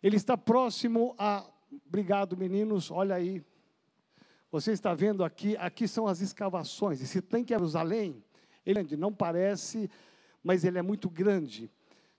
Ele 0.00 0.16
está 0.16 0.36
próximo 0.36 1.16
a. 1.18 1.44
Obrigado, 1.86 2.36
meninos. 2.36 2.90
Olha 2.90 3.16
aí. 3.16 3.42
Você 4.52 4.72
está 4.72 4.94
vendo 4.94 5.24
aqui, 5.24 5.56
aqui 5.56 5.88
são 5.88 6.06
as 6.06 6.20
escavações. 6.20 7.02
Esse 7.02 7.20
tanque 7.20 7.52
é 7.52 7.58
Jerusalém, 7.58 8.24
ele 8.64 8.96
não 8.96 9.12
parece, 9.12 9.90
mas 10.42 10.64
ele 10.64 10.78
é 10.78 10.82
muito 10.82 11.10
grande 11.10 11.70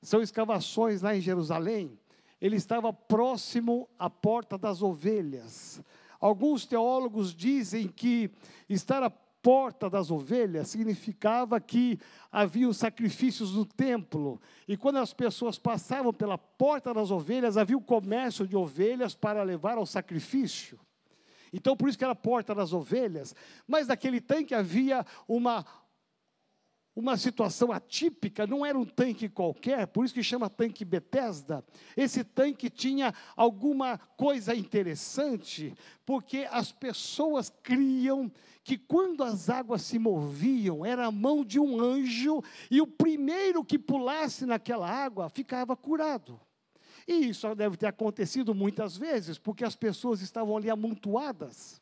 são 0.01 0.21
escavações 0.21 1.01
lá 1.01 1.15
em 1.15 1.21
Jerusalém, 1.21 1.99
ele 2.41 2.55
estava 2.55 2.91
próximo 2.93 3.89
à 3.97 4.09
porta 4.09 4.57
das 4.57 4.81
ovelhas. 4.81 5.81
Alguns 6.19 6.65
teólogos 6.65 7.33
dizem 7.33 7.87
que 7.87 8.31
estar 8.67 9.01
à 9.03 9.09
porta 9.09 9.89
das 9.89 10.11
ovelhas 10.11 10.67
significava 10.69 11.59
que 11.59 11.97
haviam 12.31 12.73
sacrifícios 12.73 13.53
no 13.53 13.65
templo, 13.65 14.39
e 14.67 14.75
quando 14.75 14.97
as 14.97 15.13
pessoas 15.13 15.57
passavam 15.57 16.13
pela 16.13 16.37
porta 16.37 16.93
das 16.93 17.09
ovelhas, 17.09 17.57
havia 17.57 17.77
o 17.77 17.81
comércio 17.81 18.45
de 18.45 18.55
ovelhas 18.55 19.15
para 19.15 19.43
levar 19.43 19.77
ao 19.77 19.85
sacrifício. 19.85 20.79
Então, 21.51 21.75
por 21.75 21.89
isso 21.89 21.97
que 21.97 22.03
era 22.03 22.13
a 22.13 22.15
porta 22.15 22.53
das 22.53 22.73
ovelhas, 22.73 23.33
mas 23.67 23.87
naquele 23.87 24.21
tanque 24.21 24.53
havia 24.53 25.05
uma 25.27 25.65
uma 26.99 27.15
situação 27.15 27.71
atípica, 27.71 28.45
não 28.45 28.65
era 28.65 28.77
um 28.77 28.83
tanque 28.83 29.29
qualquer, 29.29 29.87
por 29.87 30.03
isso 30.03 30.13
que 30.13 30.21
chama 30.21 30.49
tanque 30.49 30.83
Bethesda. 30.83 31.63
Esse 31.95 32.25
tanque 32.25 32.69
tinha 32.69 33.13
alguma 33.37 33.97
coisa 34.17 34.53
interessante, 34.53 35.73
porque 36.05 36.45
as 36.51 36.73
pessoas 36.73 37.49
criam 37.63 38.29
que 38.65 38.77
quando 38.77 39.23
as 39.23 39.49
águas 39.49 39.81
se 39.81 39.97
moviam, 39.97 40.85
era 40.85 41.05
a 41.05 41.11
mão 41.11 41.45
de 41.45 41.57
um 41.57 41.79
anjo, 41.79 42.43
e 42.69 42.81
o 42.81 42.87
primeiro 42.87 43.63
que 43.63 43.79
pulasse 43.79 44.45
naquela 44.45 44.89
água 44.89 45.29
ficava 45.29 45.77
curado. 45.77 46.37
E 47.07 47.29
isso 47.29 47.55
deve 47.55 47.77
ter 47.77 47.87
acontecido 47.87 48.53
muitas 48.53 48.97
vezes, 48.97 49.37
porque 49.37 49.63
as 49.63 49.75
pessoas 49.75 50.19
estavam 50.19 50.57
ali 50.57 50.69
amontoadas. 50.69 51.81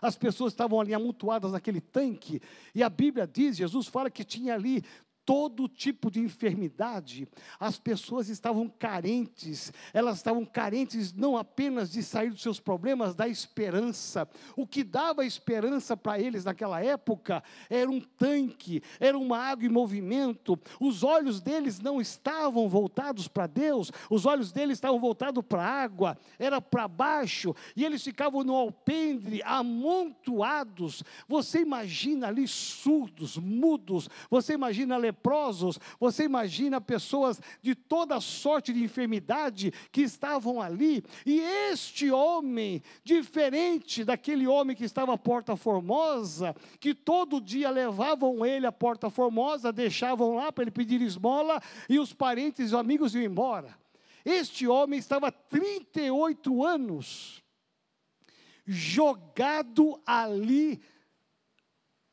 As 0.00 0.16
pessoas 0.16 0.52
estavam 0.52 0.80
ali 0.80 0.92
amontoadas 0.92 1.52
naquele 1.52 1.80
tanque, 1.80 2.40
e 2.74 2.82
a 2.82 2.88
Bíblia 2.88 3.26
diz, 3.26 3.56
Jesus 3.56 3.86
fala 3.86 4.10
que 4.10 4.24
tinha 4.24 4.54
ali 4.54 4.84
todo 5.24 5.68
tipo 5.68 6.10
de 6.10 6.20
enfermidade, 6.20 7.26
as 7.58 7.78
pessoas 7.78 8.28
estavam 8.28 8.68
carentes, 8.68 9.72
elas 9.92 10.18
estavam 10.18 10.44
carentes 10.44 11.12
não 11.12 11.36
apenas 11.36 11.90
de 11.90 12.02
sair 12.02 12.30
dos 12.30 12.42
seus 12.42 12.60
problemas, 12.60 13.14
da 13.14 13.26
esperança. 13.26 14.28
O 14.56 14.66
que 14.66 14.84
dava 14.84 15.24
esperança 15.24 15.96
para 15.96 16.20
eles 16.20 16.44
naquela 16.44 16.82
época 16.82 17.42
era 17.70 17.90
um 17.90 18.00
tanque, 18.00 18.82
era 19.00 19.16
uma 19.16 19.38
água 19.38 19.64
em 19.64 19.70
movimento. 19.70 20.58
Os 20.80 21.02
olhos 21.02 21.40
deles 21.40 21.80
não 21.80 22.00
estavam 22.00 22.68
voltados 22.68 23.26
para 23.26 23.46
Deus, 23.46 23.90
os 24.10 24.26
olhos 24.26 24.52
deles 24.52 24.76
estavam 24.76 25.00
voltados 25.00 25.42
para 25.46 25.62
a 25.62 25.82
água, 25.82 26.18
era 26.38 26.60
para 26.60 26.86
baixo, 26.86 27.54
e 27.74 27.84
eles 27.84 28.02
ficavam 28.02 28.44
no 28.44 28.54
alpendre, 28.54 29.42
amontoados. 29.44 31.02
Você 31.26 31.60
imagina 31.60 32.28
ali 32.28 32.46
surdos, 32.46 33.38
mudos, 33.38 34.08
você 34.30 34.52
imagina 34.52 34.94
leprosos, 35.14 35.78
você 35.98 36.24
imagina 36.24 36.80
pessoas 36.80 37.40
de 37.62 37.74
toda 37.74 38.20
sorte 38.20 38.72
de 38.72 38.82
enfermidade 38.82 39.72
que 39.92 40.02
estavam 40.02 40.60
ali, 40.60 41.04
e 41.24 41.40
este 41.40 42.10
homem, 42.10 42.82
diferente 43.04 44.04
daquele 44.04 44.46
homem 44.46 44.76
que 44.76 44.84
estava 44.84 45.14
à 45.14 45.18
Porta 45.18 45.56
Formosa, 45.56 46.54
que 46.80 46.94
todo 46.94 47.40
dia 47.40 47.70
levavam 47.70 48.44
ele 48.44 48.66
à 48.66 48.72
Porta 48.72 49.08
Formosa, 49.08 49.72
deixavam 49.72 50.34
lá 50.34 50.52
para 50.52 50.64
ele 50.64 50.70
pedir 50.70 51.00
esmola, 51.00 51.62
e 51.88 51.98
os 51.98 52.12
parentes 52.12 52.60
e 52.60 52.64
os 52.64 52.74
amigos 52.74 53.14
iam 53.14 53.22
embora. 53.24 53.78
Este 54.24 54.66
homem 54.66 54.98
estava 54.98 55.30
38 55.30 56.64
anos 56.64 57.42
jogado 58.66 60.00
ali 60.06 60.82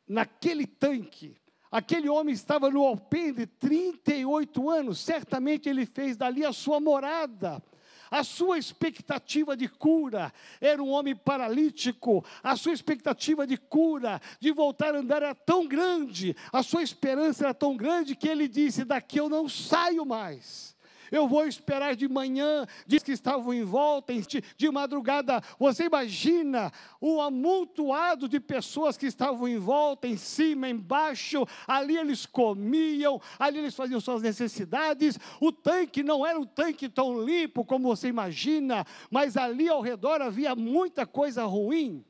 naquele 0.05 0.67
tanque. 0.67 1.40
Aquele 1.71 2.09
homem 2.09 2.33
estava 2.33 2.69
no 2.69 2.85
alpendre 2.85 3.45
38 3.45 4.69
anos, 4.69 4.99
certamente 4.99 5.69
ele 5.69 5.85
fez 5.85 6.17
dali 6.17 6.43
a 6.43 6.51
sua 6.51 6.81
morada. 6.81 7.63
A 8.11 8.25
sua 8.25 8.57
expectativa 8.57 9.55
de 9.55 9.69
cura 9.69 10.33
era 10.59 10.83
um 10.83 10.89
homem 10.89 11.15
paralítico, 11.15 12.25
a 12.43 12.57
sua 12.57 12.73
expectativa 12.73 13.47
de 13.47 13.55
cura, 13.55 14.19
de 14.37 14.51
voltar 14.51 14.93
a 14.93 14.99
andar 14.99 15.23
era 15.23 15.33
tão 15.33 15.65
grande, 15.65 16.35
a 16.51 16.61
sua 16.61 16.83
esperança 16.83 17.45
era 17.45 17.53
tão 17.53 17.77
grande 17.77 18.13
que 18.13 18.27
ele 18.27 18.49
disse: 18.49 18.83
Daqui 18.83 19.17
eu 19.17 19.29
não 19.29 19.47
saio 19.47 20.05
mais 20.05 20.75
eu 21.11 21.27
vou 21.27 21.45
esperar 21.45 21.95
de 21.95 22.07
manhã, 22.07 22.65
diz 22.87 23.03
que 23.03 23.11
estavam 23.11 23.53
em 23.53 23.63
volta, 23.63 24.13
de 24.57 24.71
madrugada. 24.71 25.41
Você 25.59 25.85
imagina 25.85 26.71
o 26.99 27.21
amontoado 27.21 28.29
de 28.29 28.39
pessoas 28.39 28.97
que 28.97 29.05
estavam 29.05 29.47
em 29.47 29.57
volta, 29.57 30.07
em 30.07 30.17
cima, 30.17 30.69
embaixo, 30.69 31.45
ali 31.67 31.97
eles 31.97 32.25
comiam, 32.25 33.21
ali 33.37 33.59
eles 33.59 33.75
faziam 33.75 33.99
suas 33.99 34.21
necessidades. 34.21 35.19
O 35.39 35.51
tanque 35.51 36.01
não 36.01 36.25
era 36.25 36.39
um 36.39 36.45
tanque 36.45 36.87
tão 36.87 37.21
limpo 37.23 37.65
como 37.65 37.87
você 37.87 38.07
imagina, 38.07 38.85
mas 39.09 39.35
ali 39.35 39.67
ao 39.67 39.81
redor 39.81 40.21
havia 40.21 40.55
muita 40.55 41.05
coisa 41.05 41.43
ruim 41.45 42.03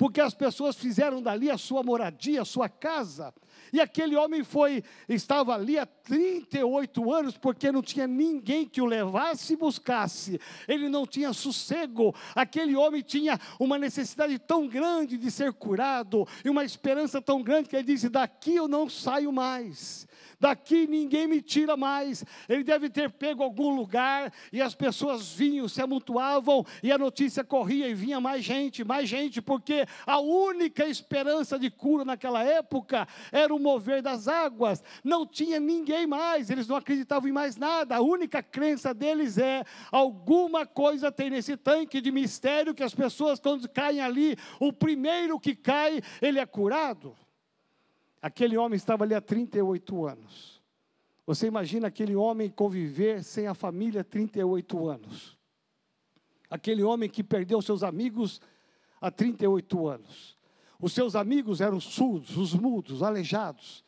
porque 0.00 0.18
as 0.18 0.32
pessoas 0.32 0.76
fizeram 0.76 1.20
dali 1.20 1.50
a 1.50 1.58
sua 1.58 1.82
moradia, 1.82 2.40
a 2.40 2.44
sua 2.46 2.70
casa. 2.70 3.34
E 3.70 3.78
aquele 3.78 4.16
homem 4.16 4.42
foi, 4.42 4.82
estava 5.06 5.54
ali 5.54 5.78
há 5.78 5.84
38 5.84 7.12
anos, 7.12 7.36
porque 7.36 7.70
não 7.70 7.82
tinha 7.82 8.06
ninguém 8.06 8.66
que 8.66 8.80
o 8.80 8.86
levasse 8.86 9.52
e 9.52 9.56
buscasse. 9.58 10.40
Ele 10.66 10.88
não 10.88 11.06
tinha 11.06 11.34
sossego. 11.34 12.14
Aquele 12.34 12.74
homem 12.74 13.02
tinha 13.02 13.38
uma 13.58 13.76
necessidade 13.76 14.38
tão 14.38 14.66
grande 14.66 15.18
de 15.18 15.30
ser 15.30 15.52
curado, 15.52 16.26
e 16.42 16.48
uma 16.48 16.64
esperança 16.64 17.20
tão 17.20 17.42
grande 17.42 17.68
que 17.68 17.76
ele 17.76 17.84
disse: 17.84 18.08
daqui 18.08 18.54
eu 18.54 18.66
não 18.66 18.88
saio 18.88 19.30
mais 19.30 20.08
daqui 20.40 20.86
ninguém 20.86 21.26
me 21.26 21.42
tira 21.42 21.76
mais. 21.76 22.24
Ele 22.48 22.64
deve 22.64 22.88
ter 22.88 23.10
pego 23.10 23.42
algum 23.42 23.74
lugar 23.74 24.32
e 24.52 24.62
as 24.62 24.74
pessoas 24.74 25.32
vinham, 25.32 25.68
se 25.68 25.82
amontoavam 25.82 26.64
e 26.82 26.90
a 26.90 26.98
notícia 26.98 27.44
corria 27.44 27.88
e 27.88 27.94
vinha 27.94 28.20
mais 28.20 28.44
gente, 28.44 28.82
mais 28.82 29.08
gente, 29.08 29.42
porque 29.42 29.86
a 30.06 30.18
única 30.18 30.86
esperança 30.86 31.58
de 31.58 31.70
cura 31.70 32.04
naquela 32.04 32.42
época 32.42 33.06
era 33.30 33.54
o 33.54 33.58
mover 33.58 34.00
das 34.00 34.26
águas. 34.26 34.82
Não 35.04 35.26
tinha 35.26 35.60
ninguém 35.60 36.06
mais, 36.06 36.48
eles 36.48 36.66
não 36.66 36.76
acreditavam 36.76 37.28
em 37.28 37.32
mais 37.32 37.56
nada. 37.56 37.96
A 37.96 38.00
única 38.00 38.42
crença 38.42 38.94
deles 38.94 39.36
é 39.36 39.64
alguma 39.92 40.64
coisa 40.64 41.12
tem 41.12 41.28
nesse 41.28 41.56
tanque 41.56 42.00
de 42.00 42.10
mistério 42.10 42.74
que 42.74 42.82
as 42.82 42.94
pessoas 42.94 43.38
quando 43.38 43.68
caem 43.68 44.00
ali, 44.00 44.36
o 44.58 44.72
primeiro 44.72 45.38
que 45.38 45.54
cai, 45.54 46.00
ele 46.22 46.38
é 46.38 46.46
curado. 46.46 47.16
Aquele 48.20 48.56
homem 48.56 48.76
estava 48.76 49.04
ali 49.04 49.14
há 49.14 49.20
38 49.20 50.06
anos. 50.06 50.60
Você 51.26 51.46
imagina 51.46 51.88
aquele 51.88 52.14
homem 52.14 52.50
conviver 52.50 53.22
sem 53.22 53.46
a 53.46 53.54
família 53.54 54.02
38 54.02 54.88
anos. 54.88 55.38
Aquele 56.50 56.82
homem 56.82 57.08
que 57.08 57.22
perdeu 57.22 57.62
seus 57.62 57.82
amigos 57.82 58.40
há 59.00 59.10
38 59.10 59.88
anos. 59.88 60.36
Os 60.80 60.92
seus 60.92 61.14
amigos 61.14 61.60
eram 61.60 61.78
surdos, 61.78 62.36
os 62.36 62.54
mudos, 62.54 62.96
os 62.96 63.02
aleijados 63.02 63.84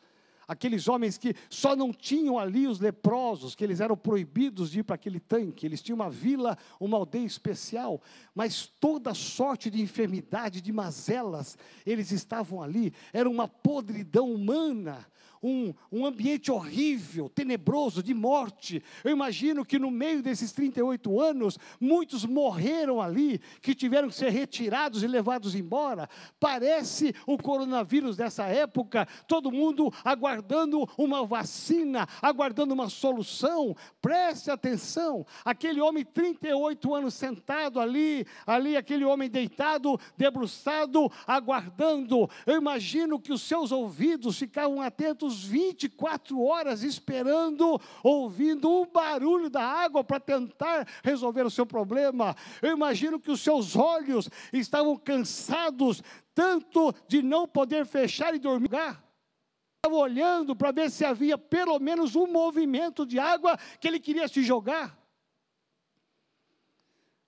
aqueles 0.47 0.87
homens 0.87 1.17
que 1.17 1.35
só 1.49 1.75
não 1.75 1.91
tinham 1.91 2.37
ali 2.37 2.67
os 2.67 2.79
leprosos, 2.79 3.55
que 3.55 3.63
eles 3.63 3.79
eram 3.79 3.95
proibidos 3.95 4.71
de 4.71 4.79
ir 4.79 4.83
para 4.83 4.95
aquele 4.95 5.19
tanque, 5.19 5.65
eles 5.65 5.81
tinham 5.81 5.95
uma 5.95 6.09
vila, 6.09 6.57
uma 6.79 6.97
aldeia 6.97 7.25
especial, 7.25 8.01
mas 8.33 8.71
toda 8.79 9.13
sorte 9.13 9.69
de 9.69 9.81
enfermidade, 9.81 10.61
de 10.61 10.71
mazelas, 10.71 11.57
eles 11.85 12.11
estavam 12.11 12.61
ali, 12.61 12.93
era 13.11 13.29
uma 13.29 13.47
podridão 13.47 14.31
humana, 14.31 15.05
um, 15.43 15.73
um 15.91 16.05
ambiente 16.05 16.49
horrível, 16.49 17.27
tenebroso, 17.27 18.01
de 18.01 18.13
morte. 18.13 18.81
Eu 19.03 19.11
imagino 19.11 19.65
que 19.65 19.77
no 19.77 19.91
meio 19.91 20.23
desses 20.23 20.53
38 20.53 21.19
anos, 21.19 21.59
muitos 21.79 22.25
morreram 22.25 23.01
ali, 23.01 23.41
que 23.61 23.75
tiveram 23.75 24.07
que 24.07 24.15
ser 24.15 24.29
retirados 24.29 25.03
e 25.03 25.07
levados 25.07 25.53
embora. 25.53 26.09
Parece 26.39 27.13
o 27.27 27.37
coronavírus 27.37 28.15
dessa 28.15 28.45
época, 28.45 29.05
todo 29.27 29.51
mundo 29.51 29.93
aguardando 30.05 30.87
uma 30.97 31.25
vacina, 31.25 32.07
aguardando 32.21 32.73
uma 32.73 32.89
solução. 32.89 33.75
Preste 34.01 34.49
atenção, 34.49 35.25
aquele 35.43 35.81
homem 35.81 36.05
38 36.05 36.95
anos 36.95 37.13
sentado 37.13 37.79
ali, 37.79 38.25
ali 38.47 38.77
aquele 38.77 39.03
homem 39.03 39.29
deitado, 39.29 39.99
debruçado, 40.17 41.11
aguardando. 41.27 42.29
Eu 42.45 42.57
imagino 42.57 43.19
que 43.19 43.33
os 43.33 43.41
seus 43.41 43.71
ouvidos 43.71 44.37
ficavam 44.37 44.81
atentos 44.81 45.32
24 45.41 46.41
horas 46.41 46.83
esperando, 46.83 47.79
ouvindo 48.03 48.69
um 48.69 48.85
barulho 48.85 49.49
da 49.49 49.65
água 49.65 50.03
para 50.03 50.19
tentar 50.19 50.85
resolver 51.01 51.45
o 51.45 51.49
seu 51.49 51.65
problema. 51.65 52.35
Eu 52.61 52.71
imagino 52.71 53.19
que 53.19 53.31
os 53.31 53.41
seus 53.41 53.75
olhos 53.75 54.29
estavam 54.51 54.97
cansados 54.97 56.03
tanto 56.35 56.93
de 57.07 57.21
não 57.21 57.47
poder 57.47 57.85
fechar 57.85 58.35
e 58.35 58.39
dormir. 58.39 58.69
Estava 58.73 59.95
olhando 59.95 60.55
para 60.55 60.71
ver 60.71 60.91
se 60.91 61.03
havia 61.03 61.37
pelo 61.37 61.79
menos 61.79 62.15
um 62.15 62.27
movimento 62.27 63.05
de 63.05 63.19
água 63.19 63.57
que 63.79 63.87
ele 63.87 63.99
queria 63.99 64.27
se 64.27 64.43
jogar. 64.43 64.97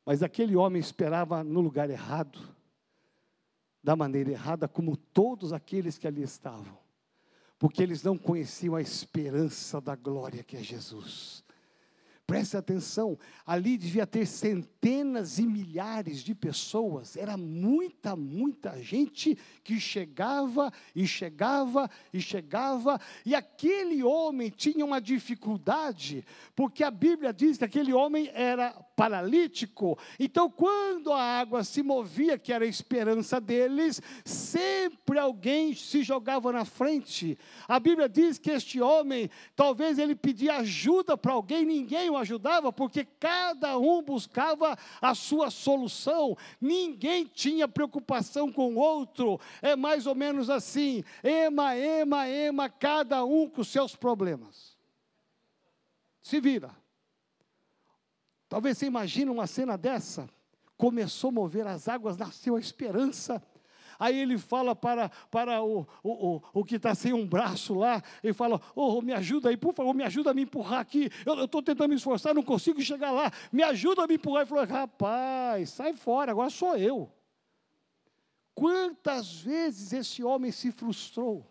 Mas 0.06 0.22
aquele 0.22 0.56
homem 0.56 0.80
esperava 0.80 1.44
no 1.44 1.62
lugar 1.62 1.90
errado, 1.90 2.40
da 3.84 3.96
maneira 3.96 4.32
errada, 4.32 4.68
como 4.68 4.96
todos 4.96 5.52
aqueles 5.52 5.98
que 5.98 6.08
ali 6.08 6.22
estavam 6.22 6.85
porque 7.58 7.82
eles 7.82 8.04
não 8.04 8.18
conheciam 8.18 8.76
a 8.76 8.82
esperança 8.82 9.80
da 9.80 9.96
glória 9.96 10.44
que 10.44 10.58
é 10.58 10.64
Jesus. 10.64 11.46
Preste 12.28 12.58
atenção, 12.58 13.20
ali 13.46 13.78
devia 13.78 14.08
ter 14.08 14.26
centenas 14.26 15.38
e 15.38 15.46
milhares 15.46 16.24
de 16.24 16.34
pessoas, 16.34 17.16
era 17.16 17.38
muita, 17.38 18.16
muita 18.16 18.82
gente 18.82 19.38
que 19.64 19.80
chegava 19.80 20.74
e 20.96 21.06
chegava 21.06 21.88
e 22.12 22.20
chegava, 22.20 23.00
e 23.24 23.36
aquele 23.36 24.02
homem 24.02 24.50
tinha 24.50 24.84
uma 24.84 25.00
dificuldade, 25.00 26.26
porque 26.56 26.84
a 26.84 26.90
Bíblia 26.90 27.32
diz 27.32 27.60
que 27.60 27.66
aquele 27.66 27.94
homem 27.94 28.32
era 28.34 28.72
paralítico, 28.96 29.98
então 30.20 30.50
quando 30.50 31.12
a 31.12 31.22
água 31.22 31.64
se 31.64 31.84
movia, 31.84 32.38
que 32.38 32.54
era 32.54 32.64
a 32.64 32.68
esperança 32.68 33.42
deles, 33.42 34.02
sempre 34.24 35.20
alguém 35.20 35.76
se 35.76 36.02
jogava 36.02 36.52
na 36.52 36.64
frente. 36.64 37.38
A 37.68 37.80
Bíblia 37.80 38.08
diz 38.08 38.38
que 38.38 38.52
este 38.52 38.80
homem, 38.80 39.30
talvez 39.56 40.00
ele 40.00 40.16
pedia 40.16 40.58
ajuda 40.58 41.18
para 41.18 41.34
alguém, 41.34 41.66
ninguém 41.66 42.10
o 42.10 42.18
ajudava, 42.18 42.72
porque 42.72 43.06
cada 43.20 43.78
um 43.78 44.02
buscava 44.02 44.78
a 45.02 45.14
sua 45.14 45.52
solução, 45.52 46.38
ninguém 46.62 47.26
tinha 47.26 47.68
preocupação 47.68 48.52
com 48.52 48.76
o 48.76 48.80
outro, 48.80 49.40
é 49.62 49.76
mais 49.76 50.08
ou 50.08 50.16
menos 50.16 50.50
assim: 50.50 51.04
ema, 51.22 51.76
ema, 51.76 52.30
ema, 52.30 52.70
cada 52.70 53.26
um 53.26 53.50
com 53.50 53.64
seus 53.64 53.96
problemas. 53.96 54.76
Se 56.22 56.40
vira. 56.40 56.85
Talvez 58.56 58.78
você 58.78 58.86
imagine 58.86 59.30
uma 59.30 59.48
cena 59.48 59.78
dessa. 59.78 60.30
Começou 60.78 61.28
a 61.28 61.34
mover 61.34 61.68
as 61.68 61.90
águas, 61.90 62.16
nasceu 62.16 62.56
a 62.56 62.60
esperança 62.60 63.44
Aí 64.00 64.20
ele 64.20 64.38
fala 64.38 64.74
para, 64.74 65.10
para 65.32 65.62
o, 65.62 65.88
o, 66.04 66.36
o, 66.36 66.42
o 66.54 66.64
que 66.64 66.76
está 66.76 66.94
sem 66.94 67.14
um 67.14 67.26
braço 67.26 67.74
lá, 67.74 68.02
ele 68.24 68.34
fala: 68.34 68.60
Oh, 68.76 69.02
me 69.02 69.14
ajuda 69.14 69.50
aí, 69.50 69.58
por 69.58 69.74
favor, 69.74 69.94
me 69.94 70.04
ajuda 70.04 70.32
a 70.32 70.34
me 70.34 70.44
empurrar 70.44 70.80
aqui. 70.80 71.10
Eu 71.26 71.46
estou 71.46 71.62
tentando 71.62 71.90
me 71.90 71.96
esforçar, 71.96 72.34
não 72.34 72.44
consigo 72.44 72.82
chegar 72.82 73.12
lá. 73.12 73.32
Me 73.52 73.64
ajuda 73.64 74.04
a 74.04 74.08
me 74.08 74.16
empurrar. 74.16 74.42
Ele 74.42 74.50
falou: 74.50 74.66
Rapaz, 74.66 75.70
sai 75.72 75.94
fora, 75.94 76.32
agora 76.32 76.50
sou 76.50 76.76
eu. 76.76 77.12
Quantas 78.54 79.36
vezes 79.36 79.92
esse 79.92 80.24
homem 80.24 80.52
se 80.52 80.72
frustrou? 80.72 81.46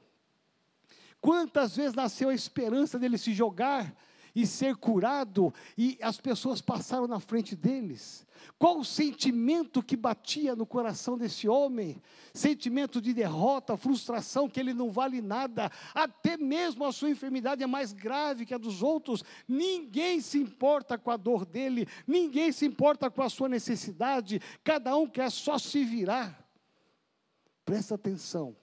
Quantas 1.21 1.77
vezes 1.77 1.95
nasceu 1.95 2.29
a 2.29 2.35
esperança 2.35 2.99
dele 2.99 3.19
se 3.19 3.33
jogar 3.33 3.95
e 4.35 4.47
ser 4.47 4.77
curado, 4.77 5.55
e 5.79 5.99
as 6.03 6.21
pessoas 6.21 6.61
passaram 6.61 7.07
na 7.07 7.21
frente 7.21 7.55
deles. 7.55 8.27
Qual 8.59 8.79
o 8.79 8.85
sentimento 8.85 9.83
que 9.83 9.97
batia 9.97 10.57
no 10.57 10.67
coração 10.67 11.17
desse 11.17 11.49
homem? 11.49 12.03
Sentimento 12.33 13.01
de 13.01 13.15
derrota, 13.15 13.77
frustração, 13.77 14.49
que 14.49 14.59
ele 14.59 14.75
não 14.75 14.91
vale 14.91 15.21
nada, 15.21 15.71
até 15.95 16.37
mesmo 16.37 16.85
a 16.85 16.93
sua 16.93 17.11
enfermidade 17.11 17.63
é 17.63 17.67
mais 17.67 17.93
grave 17.93 18.45
que 18.45 18.55
a 18.55 18.59
dos 18.59 18.83
outros. 18.83 19.23
Ninguém 19.47 20.21
se 20.21 20.39
importa 20.39 20.99
com 20.99 21.11
a 21.11 21.17
dor 21.17 21.45
dele, 21.45 21.87
ninguém 22.07 22.51
se 22.53 22.67
importa 22.67 23.11
com 23.11 23.23
a 23.23 23.29
sua 23.29 23.49
necessidade, 23.49 24.41
cada 24.63 24.97
um 24.97 25.07
quer 25.07 25.31
só 25.31 25.59
se 25.59 25.85
virar. 25.85 26.45
Presta 27.65 27.95
atenção, 27.95 28.55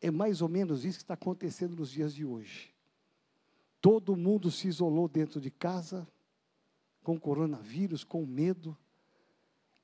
é 0.00 0.10
mais 0.10 0.40
ou 0.40 0.48
menos 0.48 0.84
isso 0.84 0.98
que 0.98 1.04
está 1.04 1.14
acontecendo 1.14 1.76
nos 1.76 1.90
dias 1.90 2.14
de 2.14 2.24
hoje. 2.24 2.69
Todo 3.80 4.16
mundo 4.16 4.50
se 4.50 4.68
isolou 4.68 5.08
dentro 5.08 5.40
de 5.40 5.50
casa, 5.50 6.06
com 7.02 7.18
coronavírus, 7.18 8.04
com 8.04 8.26
medo, 8.26 8.76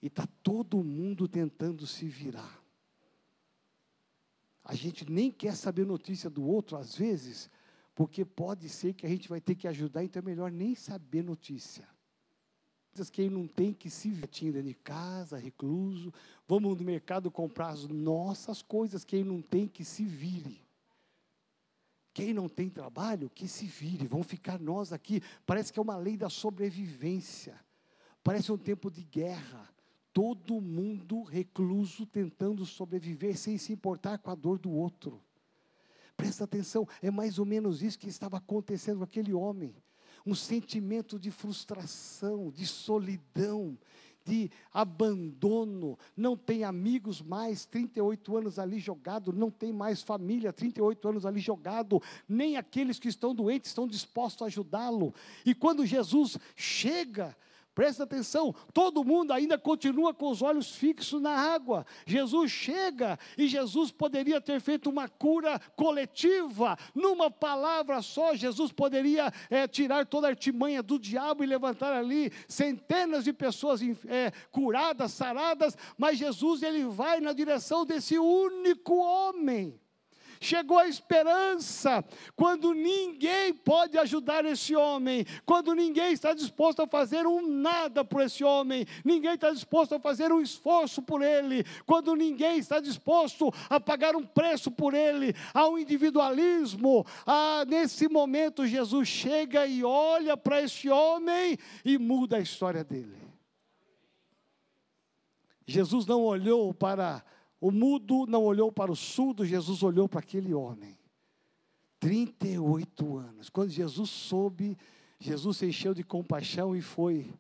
e 0.03 0.09
está 0.09 0.27
todo 0.43 0.85
mundo 0.85 1.27
tentando 1.27 1.87
se 1.87 2.07
virar. 2.07 2.63
A 4.63 4.75
gente 4.75 5.11
nem 5.11 5.31
quer 5.31 5.57
saber 5.57 5.87
notícia 5.87 6.29
do 6.29 6.45
outro, 6.45 6.77
às 6.77 6.97
vezes, 6.97 7.49
porque 7.95 8.25
pode 8.25 8.69
ser 8.69 8.93
que 8.93 9.07
a 9.07 9.09
gente 9.09 9.29
vai 9.29 9.41
ter 9.41 9.55
que 9.55 9.67
ajudar, 9.69 10.05
então 10.05 10.21
é 10.21 10.25
melhor 10.25 10.51
nem 10.51 10.75
saber 10.75 11.23
notícia. 11.23 11.89
Quem 13.13 13.29
não 13.29 13.47
tem 13.47 13.75
que 13.75 13.91
se 13.91 14.11
vestir 14.11 14.53
de 14.63 14.75
casa, 14.75 15.37
recluso, 15.37 16.13
vamos 16.49 16.77
no 16.77 16.85
mercado 16.85 17.31
comprar 17.31 17.69
as 17.69 17.87
nossas 17.87 18.63
coisas, 18.63 19.05
quem 19.05 19.23
não 19.23 19.43
tem 19.43 19.69
que 19.69 19.85
se 19.85 20.05
vire. 20.05 20.66
Quem 22.17 22.33
não 22.33 22.49
tem 22.49 22.71
trabalho, 22.71 23.29
que 23.29 23.47
se 23.47 23.67
vire, 23.67 24.07
vão 24.07 24.23
ficar 24.23 24.59
nós 24.59 24.91
aqui. 24.91 25.23
Parece 25.45 25.71
que 25.71 25.79
é 25.79 25.83
uma 25.83 25.99
lei 25.99 26.17
da 26.17 26.31
sobrevivência. 26.31 27.61
Parece 28.25 28.51
um 28.51 28.57
tempo 28.57 28.91
de 28.91 29.03
guerra. 29.03 29.69
Todo 30.15 30.59
mundo 30.59 31.23
recluso 31.25 32.07
tentando 32.07 32.65
sobreviver 32.65 33.37
sem 33.37 33.59
se 33.59 33.71
importar 33.71 34.17
com 34.17 34.31
a 34.31 34.35
dor 34.35 34.59
do 34.59 34.71
outro. 34.71 35.23
Presta 36.17 36.45
atenção, 36.45 36.89
é 37.03 37.11
mais 37.11 37.39
ou 37.39 37.45
menos 37.45 37.83
isso 37.83 37.99
que 37.99 38.09
estava 38.09 38.39
acontecendo 38.39 38.97
com 38.97 39.05
aquele 39.05 39.35
homem. 39.35 39.77
Um 40.25 40.35
sentimento 40.35 41.19
de 41.19 41.31
frustração, 41.31 42.51
de 42.51 42.67
solidão, 42.67 43.77
de 44.27 44.51
abandono, 44.73 45.97
não 46.17 46.37
tem 46.37 46.65
amigos 46.65 47.23
mais, 47.23 47.65
38 47.65 48.37
anos 48.37 48.59
ali 48.59 48.81
jogado, 48.81 49.33
não 49.33 49.51
tem 49.51 49.73
mais 49.73 50.03
família, 50.03 50.53
38 50.53 51.09
anos 51.09 51.25
ali 51.25 51.39
jogado, 51.39 52.03
nem 52.29 52.57
aqueles 52.57 52.99
que 52.99 53.09
estão 53.09 53.35
doentes 53.35 53.71
estão 53.71 53.87
dispostos 53.87 54.43
a 54.43 54.47
ajudá-lo. 54.47 55.15
E 55.45 55.55
quando 55.55 55.87
Jesus 55.87 56.37
chega, 56.57 57.37
Presta 57.77 58.05
atenção, 58.05 58.55
todo 58.73 59.05
mundo 59.05 59.35
ainda 59.35 59.59
continua 59.59 60.15
com 60.15 60.31
os 60.31 60.41
olhos 60.41 60.75
fixos 60.75 61.21
na 61.21 61.33
água. 61.33 61.85
Jesus 62.07 62.51
chega 62.51 63.19
e 63.37 63.47
Jesus 63.47 63.93
poderia 63.93 64.41
ter 64.41 64.63
feito 64.63 64.89
uma 64.89 65.07
cura 65.11 65.61
coletiva, 65.77 66.79
numa 66.95 67.31
palavra 67.31 68.01
só. 68.01 68.35
Jesus 68.35 68.73
poderia 68.73 69.31
é, 69.51 69.69
tirar 69.69 70.07
toda 70.07 70.27
a 70.27 70.31
artimanha 70.31 70.83
do 70.83 70.99
diabo 70.99 71.45
e 71.45 71.47
levantar 71.47 71.93
ali 71.93 72.33
centenas 72.49 73.25
de 73.25 73.33
pessoas 73.35 73.83
é, 74.07 74.33
curadas, 74.51 75.13
saradas, 75.13 75.77
mas 75.99 76.17
Jesus 76.17 76.63
ele 76.63 76.87
vai 76.87 77.21
na 77.21 77.35
direção 77.35 77.85
desse 77.85 78.19
único 78.19 78.97
homem 78.97 79.79
chegou 80.41 80.79
a 80.79 80.89
esperança, 80.89 82.05
quando 82.35 82.73
ninguém 82.73 83.53
pode 83.55 83.99
ajudar 83.99 84.45
esse 84.45 84.75
homem, 84.75 85.25
quando 85.45 85.75
ninguém 85.75 86.13
está 86.13 86.35
disposto 86.35 86.83
a 86.83 86.87
fazer 86.87 87.27
um 87.27 87.47
nada 87.47 88.05
por 88.05 88.23
esse 88.23 88.45
homem, 88.45 88.87
ninguém 89.05 89.35
está 89.35 89.51
disposto 89.51 89.95
a 89.95 90.01
fazer 90.01 90.33
um 90.33 90.41
esforço 90.41 91.03
por 91.03 91.23
ele, 91.23 91.65
quando 91.85 92.15
ninguém 92.15 92.59
está 92.59 92.81
disposto 92.81 93.53
a 93.69 93.79
pagar 93.81 94.17
um 94.17 94.25
preço 94.25 94.71
por 94.71 94.95
ele, 94.95 95.35
há 95.53 95.69
um 95.69 95.79
individualismo, 95.79 97.05
nesse 97.67 98.09
momento 98.09 98.67
Jesus 98.67 99.09
chega 99.09 99.67
e 99.67 99.85
olha 99.85 100.37
para 100.37 100.63
esse 100.63 100.89
homem 100.89 101.59
e 101.85 101.99
muda 101.99 102.37
a 102.37 102.41
história 102.41 102.85
dele. 102.85 103.17
Jesus 105.67 106.07
não 106.07 106.23
olhou 106.23 106.73
para 106.73 107.25
o 107.61 107.71
mudo 107.71 108.27
não 108.27 108.45
olhou 108.45 108.71
para 108.71 108.93
o 108.93 108.97
surdo, 108.97 109.45
Jesus 109.45 109.83
olhou 109.83 110.09
para 110.09 110.21
aquele 110.21 110.53
homem. 110.53 110.99
38 111.99 113.17
anos. 113.17 113.49
Quando 113.49 113.71
Jesus 113.71 114.11
soube, 114.11 114.77
Jesus 115.19 115.57
se 115.57 115.67
encheu 115.67 115.95
de 115.95 116.03
compaixão 116.03 116.77
e 116.77 116.83
foi 116.83 117.33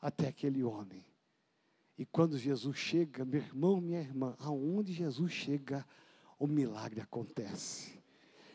até 0.00 0.28
aquele 0.28 0.62
homem. 0.62 1.04
E 1.96 2.04
quando 2.04 2.38
Jesus 2.38 2.76
chega, 2.76 3.24
meu 3.24 3.40
irmão, 3.40 3.80
minha 3.80 4.00
irmã, 4.00 4.34
aonde 4.40 4.92
Jesus 4.92 5.32
chega, 5.32 5.86
o 6.38 6.46
milagre 6.46 7.00
acontece 7.00 8.03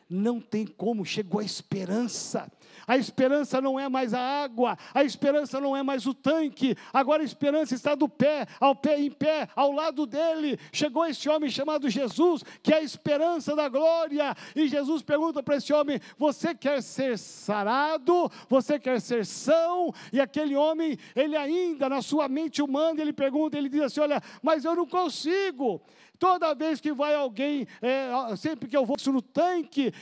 não 0.10 0.42
tem 0.42 0.66
como, 0.66 1.06
chegou 1.06 1.40
a 1.40 1.44
esperança. 1.44 2.52
A 2.88 2.98
esperança 2.98 3.62
não 3.62 3.80
é 3.80 3.88
mais 3.88 4.16
a 4.16 4.20
água, 4.20 4.76
a 4.94 5.04
esperança 5.04 5.62
não 5.62 5.78
é 5.78 5.84
mais 5.84 6.08
o 6.08 6.14
tanque, 6.14 6.76
agora 6.92 7.22
a 7.22 7.26
esperança 7.26 7.76
está 7.76 7.94
do 7.94 8.10
pé, 8.10 8.48
ao 8.60 8.76
pé 8.76 9.00
em 9.00 9.12
pé, 9.12 9.48
ao 9.56 9.72
lado 9.72 10.08
dele. 10.08 10.60
Chegou 10.72 11.06
esse 11.06 11.30
homem 11.30 11.52
chamado 11.52 11.88
Jesus, 11.88 12.44
que 12.64 12.74
é 12.74 12.78
a 12.78 12.82
esperança 12.82 13.56
da 13.56 13.70
glória, 13.70 14.36
e 14.56 14.68
Jesus 14.68 15.04
pergunta 15.04 15.44
para 15.44 15.58
esse 15.58 15.72
homem: 15.72 16.00
Você 16.18 16.56
quer 16.56 16.82
ser 16.82 17.20
sarado? 17.20 18.32
Você 18.50 18.80
quer 18.80 19.00
ser 19.00 19.24
são? 19.26 19.94
E 20.12 20.20
aquele 20.20 20.56
homem, 20.56 20.98
ele 21.16 21.38
ainda 21.38 21.88
na 21.88 22.02
sua 22.02 22.28
mente 22.28 22.60
humana, 22.60 23.00
ele 23.00 23.14
pergunta, 23.14 23.56
ele 23.56 23.70
diz 23.70 23.82
assim: 23.82 24.00
Olha, 24.00 24.20
mas 24.42 24.66
eu 24.66 24.76
não 24.76 24.88
consigo. 24.88 25.80
Toda 26.20 26.54
vez 26.54 26.82
que 26.82 26.92
vai 26.92 27.16
alguém, 27.16 27.66
é, 27.82 28.36
sempre 28.36 28.68
que 28.68 28.76
eu 28.76 28.86
vou 28.86 28.98
no 29.08 29.22
tanque, 29.22 29.94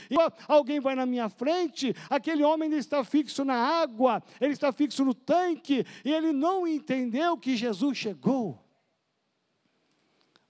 alguém 0.48 0.80
vai 0.80 0.96
na 0.96 1.06
minha 1.06 1.30
frente, 1.30 1.96
aquele 2.10 2.44
homem 2.44 2.74
está 2.74 3.04
fixo 3.04 3.46
na 3.46 3.54
água, 3.54 4.24
ele 4.42 4.54
está 4.54 4.72
fixo 4.72 5.06
no 5.06 5.14
tanque, 5.14 5.86
e 6.04 6.12
ele 6.12 6.34
não 6.34 6.68
entendeu 6.68 7.38
que 7.38 7.56
Jesus 7.56 7.96
chegou. 8.00 8.60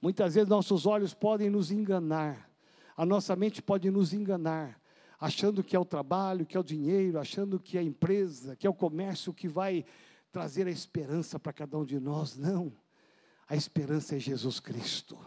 Muitas 0.02 0.36
vezes 0.36 0.48
nossos 0.48 0.86
olhos 0.86 1.14
podem 1.14 1.50
nos 1.50 1.70
enganar, 1.70 2.50
a 2.96 3.06
nossa 3.06 3.36
mente 3.36 3.62
pode 3.62 3.92
nos 3.92 4.14
enganar, 4.14 4.80
achando 5.20 5.62
que 5.62 5.76
é 5.76 5.80
o 5.80 5.84
trabalho, 5.84 6.46
que 6.46 6.56
é 6.56 6.60
o 6.60 6.64
dinheiro, 6.64 7.20
achando 7.20 7.60
que 7.60 7.78
é 7.78 7.82
a 7.82 7.84
empresa, 7.84 8.56
que 8.56 8.66
é 8.66 8.70
o 8.70 8.74
comércio 8.74 9.34
que 9.34 9.50
vai 9.50 9.84
trazer 10.32 10.66
a 10.66 10.72
esperança 10.72 11.38
para 11.38 11.52
cada 11.52 11.78
um 11.78 11.84
de 11.84 12.00
nós. 12.00 12.38
Não, 12.38 12.72
a 13.50 13.56
esperança 13.56 14.16
é 14.16 14.20
Jesus 14.20 14.62
Cristo. 14.62 15.18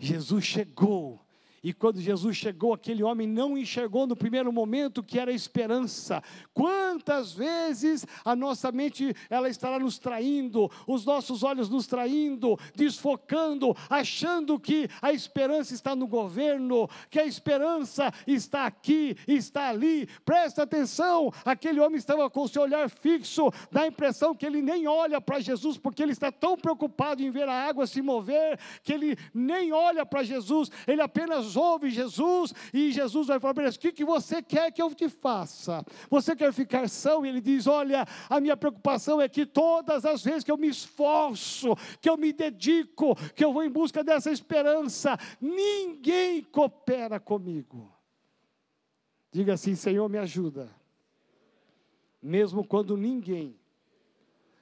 Jesus 0.00 0.44
chegou 0.44 1.20
e 1.62 1.74
quando 1.74 2.00
Jesus 2.00 2.36
chegou, 2.36 2.72
aquele 2.72 3.02
homem 3.02 3.26
não 3.26 3.56
enxergou 3.56 4.06
no 4.06 4.16
primeiro 4.16 4.50
momento 4.50 5.02
que 5.02 5.18
era 5.18 5.30
esperança. 5.30 6.22
Quantas 6.54 7.32
vezes 7.32 8.06
a 8.24 8.34
nossa 8.34 8.72
mente 8.72 9.14
ela 9.28 9.48
estará 9.48 9.78
nos 9.78 9.98
traindo, 9.98 10.70
os 10.86 11.04
nossos 11.04 11.42
olhos 11.42 11.68
nos 11.68 11.86
traindo, 11.86 12.58
desfocando, 12.74 13.76
achando 13.90 14.58
que 14.58 14.88
a 15.02 15.12
esperança 15.12 15.74
está 15.74 15.94
no 15.94 16.06
governo, 16.06 16.88
que 17.10 17.18
a 17.18 17.26
esperança 17.26 18.10
está 18.26 18.64
aqui, 18.64 19.16
está 19.28 19.68
ali. 19.68 20.08
Presta 20.24 20.62
atenção, 20.62 21.30
aquele 21.44 21.80
homem 21.80 21.98
estava 21.98 22.30
com 22.30 22.42
o 22.42 22.48
seu 22.48 22.62
olhar 22.62 22.88
fixo, 22.88 23.52
dá 23.70 23.82
a 23.82 23.86
impressão 23.86 24.34
que 24.34 24.46
ele 24.46 24.62
nem 24.62 24.86
olha 24.86 25.20
para 25.20 25.40
Jesus 25.40 25.76
porque 25.76 26.02
ele 26.02 26.12
está 26.12 26.32
tão 26.32 26.56
preocupado 26.56 27.22
em 27.22 27.30
ver 27.30 27.48
a 27.48 27.68
água 27.68 27.86
se 27.86 28.00
mover, 28.00 28.58
que 28.82 28.92
ele 28.92 29.16
nem 29.34 29.72
olha 29.72 30.06
para 30.06 30.22
Jesus, 30.22 30.70
ele 30.86 31.02
apenas 31.02 31.49
ouve 31.56 31.90
Jesus 31.90 32.52
e 32.72 32.92
Jesus 32.92 33.26
vai 33.26 33.38
falar 33.40 33.54
para 33.54 33.64
ele: 33.64 33.76
O 33.76 33.78
que, 33.78 33.92
que 33.92 34.04
você 34.04 34.42
quer 34.42 34.70
que 34.70 34.80
eu 34.80 34.94
te 34.94 35.08
faça? 35.08 35.84
Você 36.08 36.34
quer 36.34 36.52
ficar 36.52 36.88
são? 36.88 37.24
E 37.24 37.28
ele 37.28 37.40
diz: 37.40 37.66
Olha, 37.66 38.06
a 38.28 38.40
minha 38.40 38.56
preocupação 38.56 39.20
é 39.20 39.28
que 39.28 39.44
todas 39.46 40.04
as 40.04 40.24
vezes 40.24 40.44
que 40.44 40.50
eu 40.50 40.56
me 40.56 40.68
esforço, 40.68 41.76
que 42.00 42.08
eu 42.08 42.16
me 42.16 42.32
dedico, 42.32 43.14
que 43.34 43.44
eu 43.44 43.52
vou 43.52 43.64
em 43.64 43.70
busca 43.70 44.02
dessa 44.02 44.30
esperança, 44.30 45.18
ninguém 45.40 46.42
coopera 46.42 47.20
comigo. 47.20 47.92
Diga 49.32 49.54
assim: 49.54 49.74
Senhor, 49.74 50.08
me 50.08 50.18
ajuda. 50.18 50.70
Mesmo 52.22 52.66
quando 52.66 52.96
ninguém 52.96 53.58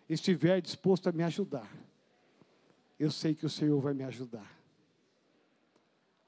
estiver 0.08 0.60
disposto 0.60 1.08
a 1.08 1.12
me 1.12 1.22
ajudar, 1.24 1.68
eu 2.98 3.10
sei 3.10 3.34
que 3.34 3.46
o 3.46 3.50
Senhor 3.50 3.80
vai 3.80 3.94
me 3.94 4.04
ajudar. 4.04 4.57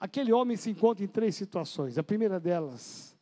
Aquele 0.01 0.33
homem 0.33 0.57
se 0.57 0.71
encontra 0.71 1.05
em 1.05 1.09
três 1.09 1.37
situações. 1.37 1.99
A 1.99 2.03
primeira 2.03 2.41
delas, 2.41 3.15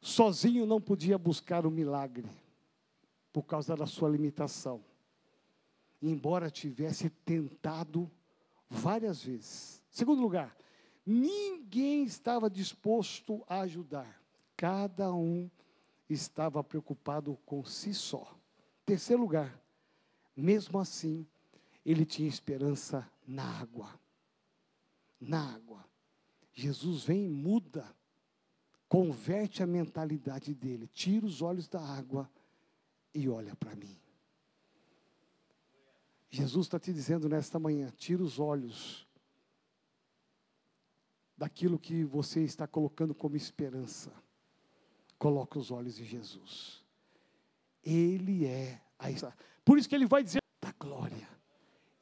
sozinho 0.00 0.66
não 0.66 0.80
podia 0.80 1.16
buscar 1.16 1.64
o 1.64 1.70
milagre, 1.70 2.28
por 3.32 3.42
causa 3.44 3.74
da 3.74 3.86
sua 3.86 4.10
limitação. 4.10 4.84
Embora 6.00 6.50
tivesse 6.50 7.08
tentado 7.08 8.08
várias 8.68 9.24
vezes. 9.24 9.82
Segundo 9.90 10.20
lugar, 10.20 10.54
ninguém 11.04 12.04
estava 12.04 12.50
disposto 12.50 13.42
a 13.48 13.60
ajudar. 13.60 14.22
Cada 14.56 15.12
um 15.12 15.50
estava 16.08 16.62
preocupado 16.62 17.36
com 17.46 17.64
si 17.64 17.94
só. 17.94 18.36
Terceiro 18.84 19.22
lugar, 19.22 19.60
mesmo 20.36 20.78
assim, 20.78 21.26
ele 21.84 22.04
tinha 22.04 22.28
esperança 22.28 23.08
na 23.26 23.60
água. 23.60 23.98
Na 25.20 25.54
água. 25.54 25.84
Jesus 26.52 27.04
vem 27.04 27.26
e 27.26 27.28
muda, 27.28 27.86
converte 28.88 29.62
a 29.62 29.66
mentalidade 29.66 30.54
dele, 30.54 30.88
tira 30.88 31.24
os 31.24 31.40
olhos 31.40 31.68
da 31.68 31.80
água 31.80 32.30
e 33.14 33.28
olha 33.28 33.54
para 33.54 33.76
mim. 33.76 33.96
Jesus 36.30 36.66
está 36.66 36.78
te 36.78 36.92
dizendo 36.92 37.28
nesta 37.28 37.58
manhã: 37.58 37.92
tira 37.96 38.22
os 38.22 38.38
olhos 38.38 39.06
daquilo 41.36 41.78
que 41.78 42.04
você 42.04 42.42
está 42.42 42.66
colocando 42.66 43.14
como 43.14 43.36
esperança. 43.36 44.12
Coloca 45.18 45.58
os 45.58 45.70
olhos 45.70 45.98
em 45.98 46.04
Jesus. 46.04 46.84
Ele 47.82 48.44
é 48.46 48.80
a 48.98 49.06
Por 49.64 49.78
isso 49.78 49.88
que 49.88 49.94
ele 49.94 50.06
vai 50.06 50.22
dizer 50.22 50.42
da 50.60 50.72
glória. 50.72 51.28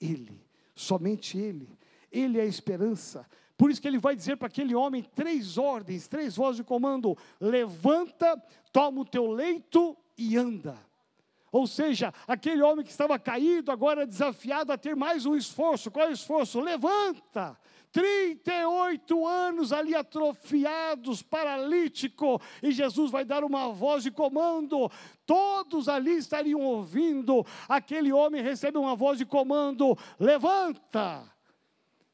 Ele, 0.00 0.42
somente 0.74 1.38
ele. 1.38 1.68
Ele 2.10 2.38
é 2.38 2.42
a 2.42 2.46
esperança. 2.46 3.26
Por 3.56 3.70
isso 3.70 3.80
que 3.80 3.88
ele 3.88 3.98
vai 3.98 4.14
dizer 4.14 4.36
para 4.36 4.48
aquele 4.48 4.74
homem 4.74 5.02
três 5.02 5.56
ordens, 5.56 6.06
três 6.06 6.36
vozes 6.36 6.58
de 6.58 6.64
comando: 6.64 7.16
levanta, 7.40 8.40
toma 8.72 9.00
o 9.00 9.04
teu 9.04 9.30
leito 9.30 9.96
e 10.16 10.36
anda. 10.36 10.76
Ou 11.50 11.66
seja, 11.66 12.12
aquele 12.28 12.62
homem 12.62 12.84
que 12.84 12.90
estava 12.90 13.18
caído, 13.18 13.72
agora 13.72 14.06
desafiado 14.06 14.72
a 14.72 14.76
ter 14.76 14.94
mais 14.94 15.24
um 15.24 15.34
esforço. 15.34 15.90
Qual 15.90 16.06
é 16.06 16.10
o 16.10 16.12
esforço? 16.12 16.60
Levanta. 16.60 17.56
38 17.92 19.26
anos 19.26 19.72
ali 19.72 19.94
atrofiados, 19.94 21.22
paralítico, 21.22 22.38
e 22.62 22.70
Jesus 22.70 23.10
vai 23.10 23.24
dar 23.24 23.42
uma 23.42 23.72
voz 23.72 24.02
de 24.02 24.10
comando. 24.10 24.90
Todos 25.24 25.88
ali 25.88 26.18
estariam 26.18 26.60
ouvindo. 26.60 27.46
Aquele 27.66 28.12
homem 28.12 28.42
recebe 28.42 28.76
uma 28.76 28.94
voz 28.94 29.16
de 29.16 29.24
comando: 29.24 29.96
levanta. 30.20 31.24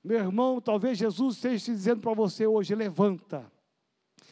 Meu 0.03 0.19
irmão, 0.19 0.61
talvez 0.61 0.99
Jesus 0.99 1.37
esteja 1.37 1.73
dizendo 1.73 2.01
para 2.01 2.15
você 2.15 2.47
hoje: 2.47 2.75
levanta. 2.75 3.51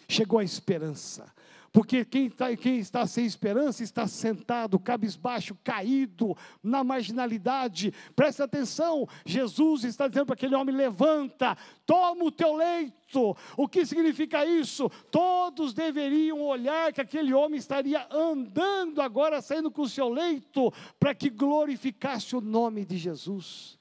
Chegou 0.09 0.41
a 0.41 0.45
esperança. 0.45 1.33
Porque 1.73 2.05
quem, 2.05 2.29
tá, 2.29 2.55
quem 2.57 2.81
está 2.81 3.07
sem 3.07 3.25
esperança 3.25 3.85
está 3.85 4.07
sentado, 4.09 4.79
cabisbaixo, 4.79 5.57
caído, 5.63 6.37
na 6.61 6.83
marginalidade. 6.83 7.95
Presta 8.17 8.43
atenção, 8.43 9.07
Jesus 9.25 9.85
está 9.85 10.09
dizendo 10.09 10.27
para 10.27 10.35
aquele 10.35 10.57
homem: 10.57 10.75
levanta, 10.75 11.57
toma 11.87 12.25
o 12.25 12.33
teu 12.33 12.57
leito. 12.57 13.37
O 13.57 13.69
que 13.69 13.87
significa 13.87 14.45
isso? 14.45 14.91
Todos 15.13 15.73
deveriam 15.73 16.43
olhar 16.43 16.93
que 16.93 17.01
aquele 17.01 17.33
homem 17.33 17.59
estaria 17.59 18.05
andando 18.11 19.01
agora, 19.01 19.41
saindo 19.41 19.71
com 19.71 19.83
o 19.83 19.89
seu 19.89 20.09
leito, 20.09 20.73
para 20.99 21.15
que 21.15 21.31
glorificasse 21.31 22.35
o 22.35 22.41
nome 22.41 22.85
de 22.85 22.99
Jesus. 22.99 23.80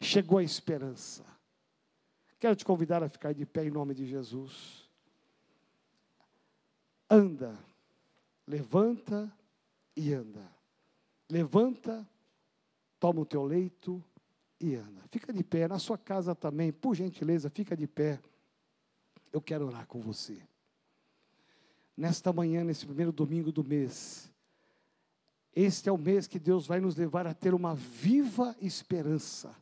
Chegou 0.00 0.38
a 0.38 0.42
esperança. 0.42 1.24
Quero 2.38 2.56
te 2.56 2.64
convidar 2.64 3.02
a 3.02 3.08
ficar 3.08 3.34
de 3.34 3.44
pé 3.44 3.64
em 3.64 3.70
nome 3.70 3.94
de 3.94 4.06
Jesus 4.06 4.80
anda. 7.10 7.58
Levanta 8.46 9.30
e 9.96 10.14
anda. 10.14 10.48
Levanta, 11.28 12.08
toma 13.00 13.20
o 13.20 13.26
teu 13.26 13.44
leito 13.44 14.02
e 14.60 14.76
anda. 14.76 15.02
Fica 15.10 15.32
de 15.32 15.42
pé, 15.42 15.66
na 15.66 15.78
sua 15.78 15.98
casa 15.98 16.34
também, 16.34 16.72
por 16.72 16.94
gentileza, 16.94 17.50
fica 17.50 17.76
de 17.76 17.86
pé. 17.86 18.20
Eu 19.32 19.40
quero 19.40 19.66
orar 19.66 19.86
com 19.86 20.00
você. 20.00 20.40
Nesta 21.96 22.32
manhã, 22.32 22.64
nesse 22.64 22.86
primeiro 22.86 23.12
domingo 23.12 23.52
do 23.52 23.62
mês, 23.62 24.30
este 25.54 25.88
é 25.88 25.92
o 25.92 25.98
mês 25.98 26.26
que 26.26 26.38
Deus 26.38 26.66
vai 26.66 26.80
nos 26.80 26.96
levar 26.96 27.26
a 27.26 27.34
ter 27.34 27.52
uma 27.52 27.74
viva 27.74 28.56
esperança. 28.60 29.54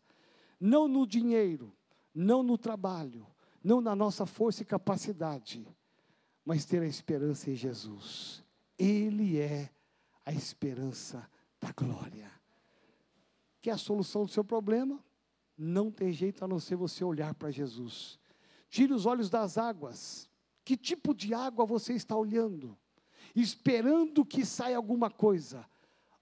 Não 0.61 0.88
no 0.88 1.07
dinheiro, 1.07 1.75
não 2.14 2.42
no 2.42 2.59
trabalho, 2.59 3.27
não 3.62 3.81
na 3.81 3.94
nossa 3.94 4.27
força 4.27 4.62
e 4.62 4.66
capacidade, 4.66 5.66
mas 6.44 6.64
ter 6.64 6.83
a 6.83 6.87
esperança 6.87 7.51
em 7.51 7.55
Jesus. 7.55 8.42
Ele 8.79 9.38
é 9.38 9.71
a 10.25 10.33
esperança 10.33 11.29
da 11.61 11.73
glória. 11.73 12.31
Que 13.61 13.71
é 13.71 13.73
a 13.73 13.79
solução 13.79 14.25
do 14.25 14.31
seu 14.31 14.44
problema? 14.44 15.03
Não 15.57 15.90
tem 15.90 16.12
jeito 16.12 16.44
a 16.44 16.49
não 16.49 16.61
ser 16.61 16.77
você 16.77 17.03
olhar 17.05 17.35
para 17.35 17.51
Jesus. 17.51 18.18
Tire 18.68 18.92
os 18.92 19.07
olhos 19.07 19.29
das 19.29 19.59
águas. 19.59 20.29
Que 20.64 20.77
tipo 20.77 21.14
de 21.14 21.35
água 21.35 21.64
você 21.64 21.94
está 21.94 22.16
olhando? 22.16 22.79
Esperando 23.35 24.25
que 24.25 24.44
saia 24.44 24.77
alguma 24.77 25.11
coisa. 25.11 25.66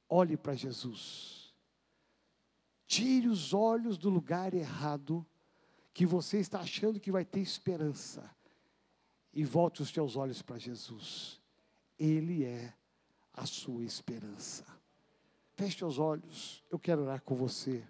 Olhe 0.08 0.36
para 0.36 0.54
Jesus. 0.54 1.35
Tire 2.86 3.28
os 3.28 3.52
olhos 3.52 3.98
do 3.98 4.08
lugar 4.08 4.54
errado 4.54 5.26
que 5.92 6.06
você 6.06 6.38
está 6.38 6.60
achando 6.60 7.00
que 7.00 7.10
vai 7.10 7.24
ter 7.24 7.40
esperança 7.40 8.30
e 9.32 9.44
volte 9.44 9.82
os 9.82 9.90
teus 9.90 10.16
olhos 10.16 10.40
para 10.40 10.58
Jesus. 10.58 11.40
Ele 11.98 12.44
é 12.44 12.72
a 13.32 13.44
sua 13.44 13.82
esperança. 13.82 14.64
Feche 15.54 15.84
os 15.84 15.98
olhos, 15.98 16.62
eu 16.70 16.78
quero 16.78 17.02
orar 17.02 17.22
com 17.22 17.34
você. 17.34 17.82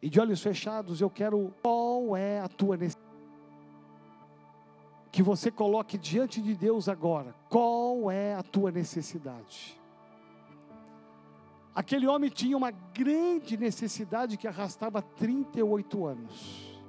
E 0.00 0.08
de 0.08 0.20
olhos 0.20 0.40
fechados, 0.40 1.00
eu 1.00 1.10
quero 1.10 1.52
qual 1.62 2.16
é 2.16 2.40
a 2.40 2.48
tua 2.48 2.76
necessidade. 2.76 3.06
Que 5.10 5.22
você 5.22 5.50
coloque 5.50 5.98
diante 5.98 6.40
de 6.40 6.54
Deus 6.54 6.88
agora, 6.88 7.34
qual 7.48 8.10
é 8.10 8.34
a 8.34 8.42
tua 8.42 8.70
necessidade? 8.70 9.80
Aquele 11.76 12.06
homem 12.06 12.30
tinha 12.30 12.56
uma 12.56 12.70
grande 12.70 13.54
necessidade 13.54 14.38
que 14.38 14.48
arrastava 14.48 15.02
38 15.02 16.06
anos. 16.06 16.80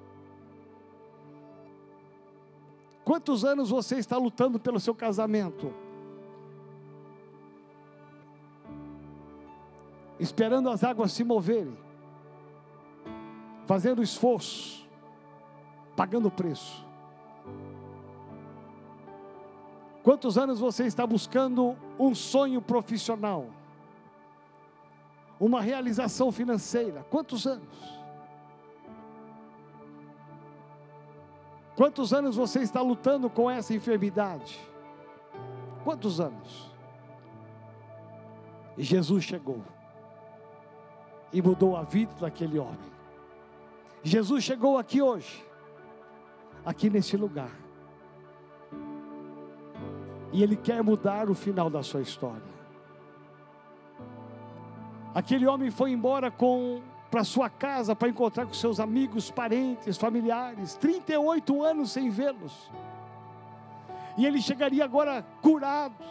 Quantos 3.03 3.43
anos 3.43 3.69
você 3.69 3.97
está 3.97 4.15
lutando 4.15 4.57
pelo 4.57 4.79
seu 4.79 4.95
casamento? 4.95 5.73
Esperando 10.17 10.69
as 10.69 10.85
águas 10.85 11.11
se 11.11 11.21
moverem, 11.21 11.77
fazendo 13.65 14.01
esforço, 14.01 14.87
pagando 15.97 16.31
preço. 16.31 16.87
Quantos 20.01 20.37
anos 20.37 20.61
você 20.61 20.85
está 20.85 21.05
buscando 21.05 21.75
um 21.99 22.15
sonho 22.15 22.61
profissional? 22.61 23.49
Uma 25.39 25.61
realização 25.61 26.31
financeira? 26.31 27.05
Quantos 27.09 27.45
anos? 27.45 27.97
Quantos 31.75 32.11
anos 32.11 32.35
você 32.35 32.61
está 32.61 32.81
lutando 32.81 33.29
com 33.29 33.49
essa 33.49 33.73
enfermidade? 33.73 34.59
Quantos 35.83 36.19
anos? 36.19 36.71
E 38.75 38.83
Jesus 38.83 39.23
chegou 39.23 39.61
e 41.31 41.41
mudou 41.41 41.77
a 41.77 41.83
vida 41.83 42.13
daquele 42.19 42.57
homem. 42.57 42.91
Jesus 44.01 44.43
chegou 44.43 44.77
aqui 44.77 45.01
hoje, 45.01 45.45
aqui 46.65 46.89
nesse 46.89 47.15
lugar, 47.15 47.51
e 50.31 50.41
Ele 50.41 50.55
quer 50.55 50.81
mudar 50.81 51.29
o 51.29 51.35
final 51.35 51.69
da 51.69 51.83
sua 51.83 52.01
história. 52.01 52.56
Aquele 55.13 55.47
homem 55.47 55.71
foi 55.71 55.91
embora 55.91 56.29
com 56.29 56.81
para 57.09 57.23
sua 57.23 57.49
casa 57.49 57.95
para 57.95 58.09
encontrar 58.09 58.45
com 58.45 58.53
seus 58.53 58.79
amigos, 58.79 59.31
parentes, 59.31 59.97
familiares, 59.97 60.75
38 60.75 61.63
anos 61.63 61.91
sem 61.91 62.09
vê-los. 62.09 62.69
E 64.17 64.25
ele 64.25 64.41
chegaria 64.41 64.83
agora 64.83 65.25
curado. 65.41 66.03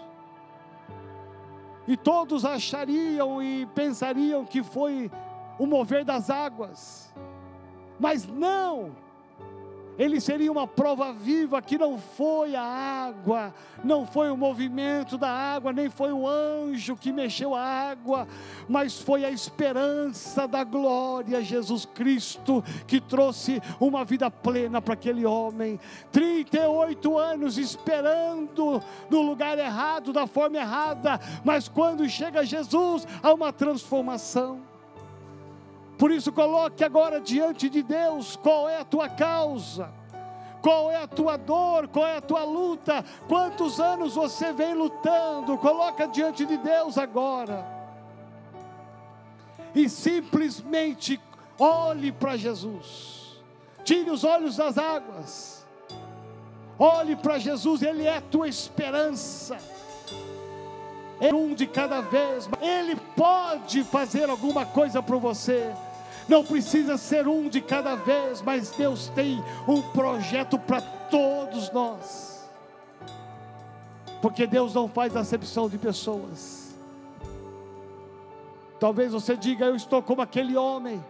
E 1.86 1.96
todos 1.96 2.44
achariam 2.44 3.42
e 3.42 3.66
pensariam 3.66 4.44
que 4.44 4.62
foi 4.62 5.10
o 5.58 5.66
mover 5.66 6.04
das 6.04 6.30
águas. 6.30 7.12
Mas 7.98 8.26
não! 8.26 9.05
Ele 9.98 10.20
seria 10.20 10.52
uma 10.52 10.66
prova 10.66 11.12
viva 11.12 11.60
que 11.62 11.78
não 11.78 11.98
foi 11.98 12.54
a 12.54 12.62
água, 12.62 13.54
não 13.82 14.06
foi 14.06 14.30
o 14.30 14.36
movimento 14.36 15.16
da 15.16 15.30
água, 15.30 15.72
nem 15.72 15.88
foi 15.88 16.12
o 16.12 16.28
anjo 16.28 16.96
que 16.96 17.12
mexeu 17.12 17.54
a 17.54 17.62
água, 17.62 18.28
mas 18.68 19.00
foi 19.00 19.24
a 19.24 19.30
esperança 19.30 20.46
da 20.46 20.62
glória, 20.64 21.42
Jesus 21.42 21.86
Cristo, 21.86 22.62
que 22.86 23.00
trouxe 23.00 23.62
uma 23.80 24.04
vida 24.04 24.30
plena 24.30 24.82
para 24.82 24.94
aquele 24.94 25.24
homem. 25.24 25.80
38 26.12 27.18
anos 27.18 27.56
esperando 27.56 28.82
no 29.10 29.22
lugar 29.22 29.58
errado, 29.58 30.12
da 30.12 30.26
forma 30.26 30.58
errada, 30.58 31.20
mas 31.44 31.68
quando 31.68 32.08
chega 32.08 32.44
Jesus, 32.44 33.06
há 33.22 33.32
uma 33.32 33.52
transformação. 33.52 34.75
Por 35.98 36.10
isso, 36.10 36.32
coloque 36.32 36.84
agora 36.84 37.20
diante 37.20 37.68
de 37.68 37.82
Deus 37.82 38.36
qual 38.36 38.68
é 38.68 38.78
a 38.78 38.84
tua 38.84 39.08
causa, 39.08 39.90
qual 40.60 40.90
é 40.90 40.96
a 40.96 41.06
tua 41.06 41.36
dor, 41.36 41.88
qual 41.88 42.06
é 42.06 42.16
a 42.16 42.20
tua 42.20 42.44
luta, 42.44 43.04
quantos 43.26 43.80
anos 43.80 44.14
você 44.14 44.52
vem 44.52 44.74
lutando. 44.74 45.56
Coloca 45.56 46.06
diante 46.06 46.44
de 46.44 46.56
Deus 46.58 46.98
agora. 46.98 47.64
E 49.74 49.88
simplesmente 49.88 51.20
olhe 51.58 52.12
para 52.12 52.36
Jesus. 52.36 53.40
Tire 53.84 54.10
os 54.10 54.24
olhos 54.24 54.56
das 54.56 54.76
águas. 54.76 55.64
Olhe 56.78 57.16
para 57.16 57.38
Jesus, 57.38 57.82
Ele 57.82 58.04
é 58.04 58.18
a 58.18 58.20
tua 58.20 58.48
esperança. 58.48 59.56
É 61.18 61.32
um 61.32 61.54
de 61.54 61.66
cada 61.66 62.02
vez, 62.02 62.48
Ele 62.60 62.96
pode 63.16 63.82
fazer 63.84 64.28
alguma 64.28 64.66
coisa 64.66 65.02
por 65.02 65.18
você. 65.18 65.72
Não 66.28 66.44
precisa 66.44 66.96
ser 66.96 67.28
um 67.28 67.48
de 67.48 67.60
cada 67.60 67.94
vez, 67.94 68.42
mas 68.42 68.70
Deus 68.70 69.08
tem 69.14 69.42
um 69.68 69.80
projeto 69.80 70.58
para 70.58 70.80
todos 70.80 71.70
nós. 71.70 72.48
Porque 74.20 74.46
Deus 74.46 74.74
não 74.74 74.88
faz 74.88 75.14
acepção 75.14 75.68
de 75.68 75.78
pessoas. 75.78 76.74
Talvez 78.80 79.12
você 79.12 79.36
diga: 79.36 79.66
Eu 79.66 79.76
estou 79.76 80.02
como 80.02 80.20
aquele 80.20 80.56
homem, 80.56 81.02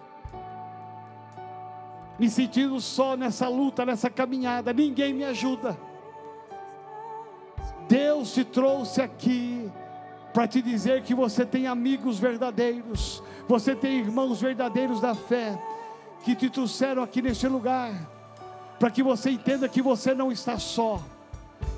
me 2.19 2.29
sentindo 2.29 2.79
só 2.81 3.17
nessa 3.17 3.49
luta, 3.49 3.87
nessa 3.87 4.11
caminhada, 4.11 4.73
ninguém 4.73 5.15
me 5.15 5.25
ajuda. 5.25 5.79
Deus 7.89 8.35
te 8.35 8.45
trouxe 8.45 9.01
aqui 9.01 9.71
para 10.37 10.47
te 10.47 10.61
dizer 10.61 11.03
que 11.03 11.15
você 11.15 11.47
tem 11.47 11.67
amigos 11.67 12.19
verdadeiros, 12.19 13.23
você 13.49 13.75
tem 13.75 14.01
irmãos 14.01 14.39
verdadeiros 14.39 15.01
da 15.01 15.15
fé, 15.15 15.59
que 16.27 16.35
te 16.35 16.51
trouxeram 16.51 17.03
aqui 17.03 17.23
neste 17.23 17.49
lugar, 17.49 17.91
para 18.79 18.91
que 18.91 19.03
você 19.03 19.31
entenda 19.31 19.67
que 19.67 19.81
você 19.81 20.15
não 20.15 20.31
está 20.31 20.59
só, 20.59 21.03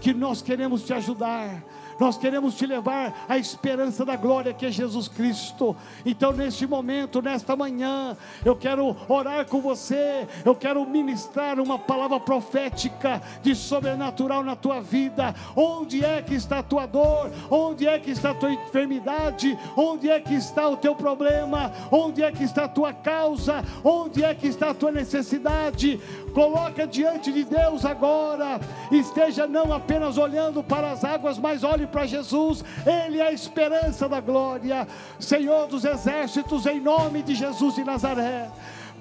que 0.01 0.13
nós 0.13 0.43
queremos 0.43 0.83
te 0.83 0.93
ajudar, 0.93 1.63
nós 1.99 2.17
queremos 2.17 2.55
te 2.55 2.67
levar 2.67 3.27
à 3.29 3.37
esperança 3.37 4.05
da 4.05 4.17
glória 4.17 4.55
que 4.55 4.67
é 4.67 4.71
Jesus 4.71 5.09
Cristo. 5.09 5.77
Então, 6.05 6.33
neste 6.33 6.67
momento, 6.67 7.21
nesta 7.21 7.57
manhã, 7.57 8.17
eu 8.45 8.55
quero 8.55 8.97
orar 9.09 9.47
com 9.47 9.61
você, 9.61 10.27
eu 10.45 10.55
quero 10.55 10.85
ministrar 10.87 11.59
uma 11.59 11.79
palavra 11.79 12.21
profética 12.21 13.21
de 13.43 13.55
sobrenatural 13.55 14.45
na 14.45 14.55
tua 14.55 14.81
vida. 14.81 15.35
Onde 15.57 16.05
é 16.05 16.23
que 16.23 16.35
está 16.35 16.61
a 16.61 16.63
tua 16.63 16.87
dor? 16.87 17.31
Onde 17.51 17.87
é 17.87 17.99
que 17.99 18.11
está 18.11 18.31
a 18.31 18.35
tua 18.35 18.53
enfermidade? 18.53 19.59
Onde 19.77 20.09
é 20.09 20.21
que 20.21 20.35
está 20.35 20.69
o 20.69 20.77
teu 20.77 20.95
problema? 20.95 21.73
Onde 21.91 22.23
é 22.23 22.31
que 22.31 22.45
está 22.45 22.65
a 22.65 22.69
tua 22.69 22.93
causa? 22.93 23.65
Onde 23.83 24.23
é 24.23 24.35
que 24.35 24.47
está 24.47 24.71
a 24.71 24.75
tua 24.75 24.93
necessidade? 24.93 26.01
Coloca 26.33 26.87
diante 26.87 27.33
de 27.33 27.45
Deus 27.45 27.85
agora. 27.85 28.61
Esteja 28.91 29.47
não 29.47 29.73
apenas 29.73 30.19
olhando 30.19 30.63
para 30.63 30.91
as 30.91 31.05
águas, 31.05 31.39
mas 31.39 31.65
olhe 31.65 31.87
para 31.87 32.07
Jesus, 32.07 32.65
Ele 32.87 33.21
é 33.21 33.29
a 33.29 33.33
esperança 33.33 34.09
da 34.09 34.21
glória, 34.21 34.87
Senhor 35.19 35.67
dos 35.67 35.85
exércitos, 35.85 36.67
em 36.67 36.81
nome 36.81 37.23
de 37.23 37.35
Jesus 37.35 37.75
de 37.75 37.85
Nazaré. 37.85 38.49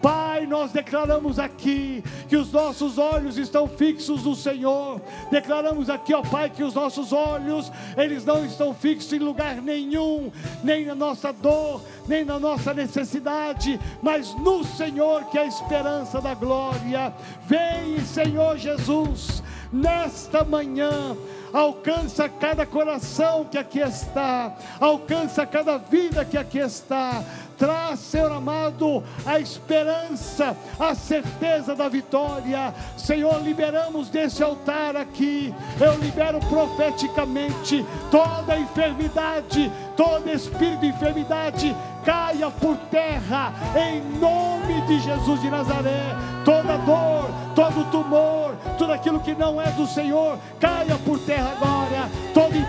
Pai, 0.02 0.46
nós 0.46 0.72
declaramos 0.72 1.40
aqui 1.40 2.04
que 2.30 2.36
os 2.36 2.52
nossos 2.52 2.98
olhos 2.98 3.38
estão 3.38 3.68
fixos 3.68 4.24
no 4.24 4.36
Senhor. 4.36 5.02
Declaramos 5.32 5.90
aqui, 5.90 6.14
ó 6.14 6.22
Pai, 6.22 6.50
que 6.50 6.64
os 6.64 6.74
nossos 6.74 7.12
olhos, 7.12 7.72
eles 7.96 8.24
não 8.26 8.46
estão 8.46 8.74
fixos 8.74 9.12
em 9.14 9.20
lugar 9.20 9.56
nenhum, 9.62 10.32
nem 10.64 10.86
na 10.86 10.96
nossa 10.96 11.32
dor, 11.32 11.82
nem 12.08 12.24
na 12.24 12.40
nossa 12.40 12.74
necessidade, 12.74 13.80
mas 14.02 14.34
no 14.36 14.64
Senhor, 14.64 15.26
que 15.26 15.38
é 15.38 15.42
a 15.42 15.48
esperança 15.48 16.22
da 16.22 16.34
glória. 16.34 17.14
Vem, 17.46 18.00
Senhor 18.06 18.58
Jesus, 18.58 19.44
nesta 19.72 20.44
manhã 20.44 21.16
alcança 21.54 22.28
cada 22.28 22.66
coração 22.66 23.46
que 23.46 23.58
aqui 23.58 23.80
está, 23.80 24.56
alcança 24.80 25.46
cada 25.46 25.78
vida 25.78 26.26
que 26.26 26.38
aqui 26.38 26.60
está. 26.60 27.24
Traz, 27.58 28.00
Senhor 28.00 28.32
amado, 28.32 29.04
a 29.26 29.40
esperança, 29.40 30.56
a 30.80 30.94
certeza 30.94 31.76
da 31.76 31.90
vitória. 31.90 32.74
Senhor, 32.96 33.42
liberamos 33.42 34.10
desse 34.10 34.44
altar 34.44 34.96
aqui. 34.96 35.54
Eu 35.80 35.96
libero 35.96 36.40
profeticamente 36.42 37.84
toda 38.12 38.60
enfermidade, 38.60 39.72
todo 39.96 40.30
espírito 40.30 40.82
de 40.82 40.88
enfermidade 40.88 41.76
caia 42.06 42.50
por 42.50 42.78
terra, 42.90 43.54
em 43.76 44.02
nome 44.18 44.80
de 44.88 45.00
Jesus 45.00 45.42
de 45.42 45.50
Nazaré. 45.50 46.16
Toda 46.46 46.78
dor, 46.78 47.30
todo 47.54 47.92
tumor, 47.92 48.56
tudo 48.78 48.94
aquilo 48.94 49.20
que 49.20 49.36
não 49.36 49.62
é 49.62 49.70
do 49.72 49.86
Senhor, 49.86 50.38
caia 50.58 50.98
por 51.04 51.20
terra 51.20 51.52
agora. 51.60 52.10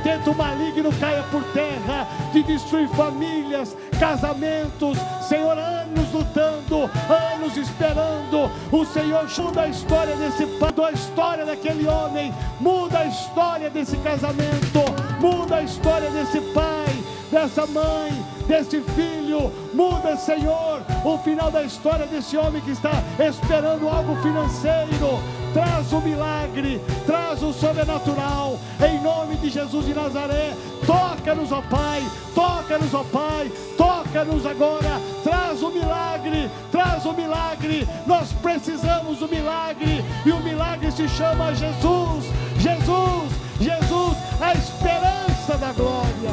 Intento 0.09 0.34
maligno 0.34 0.90
caia 0.98 1.22
por 1.24 1.44
terra, 1.52 2.09
de 2.32 2.42
destruir 2.42 2.88
famílias, 2.88 3.76
casamentos. 4.00 4.96
Senhor, 5.28 5.59
anos 5.59 6.11
lutando, 6.12 6.90
anos 7.34 7.56
esperando. 7.56 8.50
O 8.72 8.86
Senhor 8.86 9.28
muda 9.38 9.62
a 9.62 9.68
história 9.68 10.16
desse 10.16 10.46
pai, 10.59 10.72
a 10.82 10.92
história 10.92 11.44
daquele 11.44 11.86
homem, 11.86 12.32
muda 12.59 13.00
a 13.00 13.04
história 13.04 13.68
desse 13.68 13.98
casamento, 13.98 14.80
muda 15.20 15.56
a 15.56 15.62
história 15.62 16.11
desse 16.11 16.40
pai, 16.52 17.04
dessa 17.30 17.66
mãe, 17.66 18.11
desse 18.46 18.80
filho. 18.80 19.52
Muda, 19.74 20.16
Senhor, 20.16 20.80
o 21.04 21.18
final 21.18 21.50
da 21.50 21.62
história 21.62 22.06
desse 22.06 22.34
homem 22.34 22.62
que 22.62 22.70
está 22.70 22.92
esperando 23.18 23.86
algo 23.86 24.16
financeiro. 24.22 25.38
Traz 25.59 25.92
o 25.92 26.00
milagre, 26.00 26.80
traz 27.04 27.42
o 27.42 27.52
sobrenatural, 27.52 28.61
em 28.80 29.02
nome 29.02 29.34
de 29.38 29.50
Jesus 29.50 29.86
de 29.86 29.92
Nazaré. 29.92 30.54
Toca-nos, 30.86 31.50
ó 31.50 31.61
Pai, 31.62 32.00
toca-nos, 32.32 32.94
ó 32.94 33.02
Pai, 33.02 33.50
toca-nos 33.76 34.46
agora. 34.46 35.00
Traz 35.24 35.61
o 35.61 35.70
milagre, 35.70 36.48
traz 36.70 37.04
o 37.04 37.12
milagre. 37.12 37.88
Nós 38.06 38.32
precisamos 38.34 39.18
do 39.18 39.26
milagre, 39.26 40.04
e 40.24 40.30
o 40.30 40.38
milagre 40.44 40.92
se 40.92 41.09
chama 41.09 41.52
Jesus, 41.52 42.26
Jesus, 42.61 43.32
Jesus, 43.61 44.16
a 44.40 44.52
esperança 44.52 45.59
da 45.59 45.72
glória. 45.72 46.30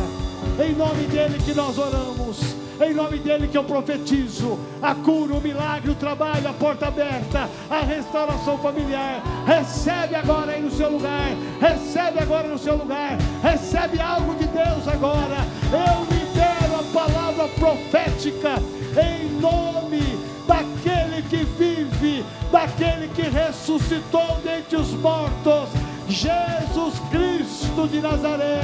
Em 0.63 0.75
nome 0.75 1.07
dele 1.07 1.41
que 1.43 1.55
nós 1.55 1.75
oramos. 1.79 2.64
Em 2.79 2.93
nome 2.93 3.19
dele 3.19 3.47
que 3.47 3.57
eu 3.57 3.63
profetizo 3.63 4.59
a 4.81 4.93
cura, 4.93 5.35
o 5.35 5.41
milagre, 5.41 5.91
o 5.91 5.95
trabalho, 5.95 6.49
a 6.49 6.53
porta 6.53 6.87
aberta, 6.87 7.49
a 7.69 7.81
restauração 7.81 8.57
familiar. 8.57 9.21
Recebe 9.45 10.15
agora 10.15 10.53
aí 10.53 10.61
no 10.61 10.71
seu 10.71 10.91
lugar. 10.91 11.29
Recebe 11.59 12.19
agora 12.19 12.47
no 12.47 12.57
seu 12.57 12.75
lugar. 12.75 13.17
Recebe 13.41 13.99
algo 13.99 14.35
de 14.35 14.45
Deus 14.47 14.87
agora. 14.87 15.37
Eu 15.71 16.03
libero 16.15 16.79
a 16.79 16.93
palavra 16.93 17.47
profética 17.49 18.55
em 18.99 19.29
nome 19.39 20.01
daquele 20.47 21.21
que 21.29 21.43
vive, 21.57 22.25
daquele 22.51 23.07
que 23.09 23.23
ressuscitou 23.23 24.37
dentre 24.43 24.77
os 24.77 24.91
mortos. 24.91 25.69
Jesus 26.07 26.99
Cristo 27.09 27.87
de 27.87 27.99
Nazaré 27.99 28.61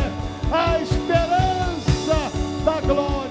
a 0.52 0.80
esperança 0.82 2.30
da 2.66 2.82
glória, 2.82 3.31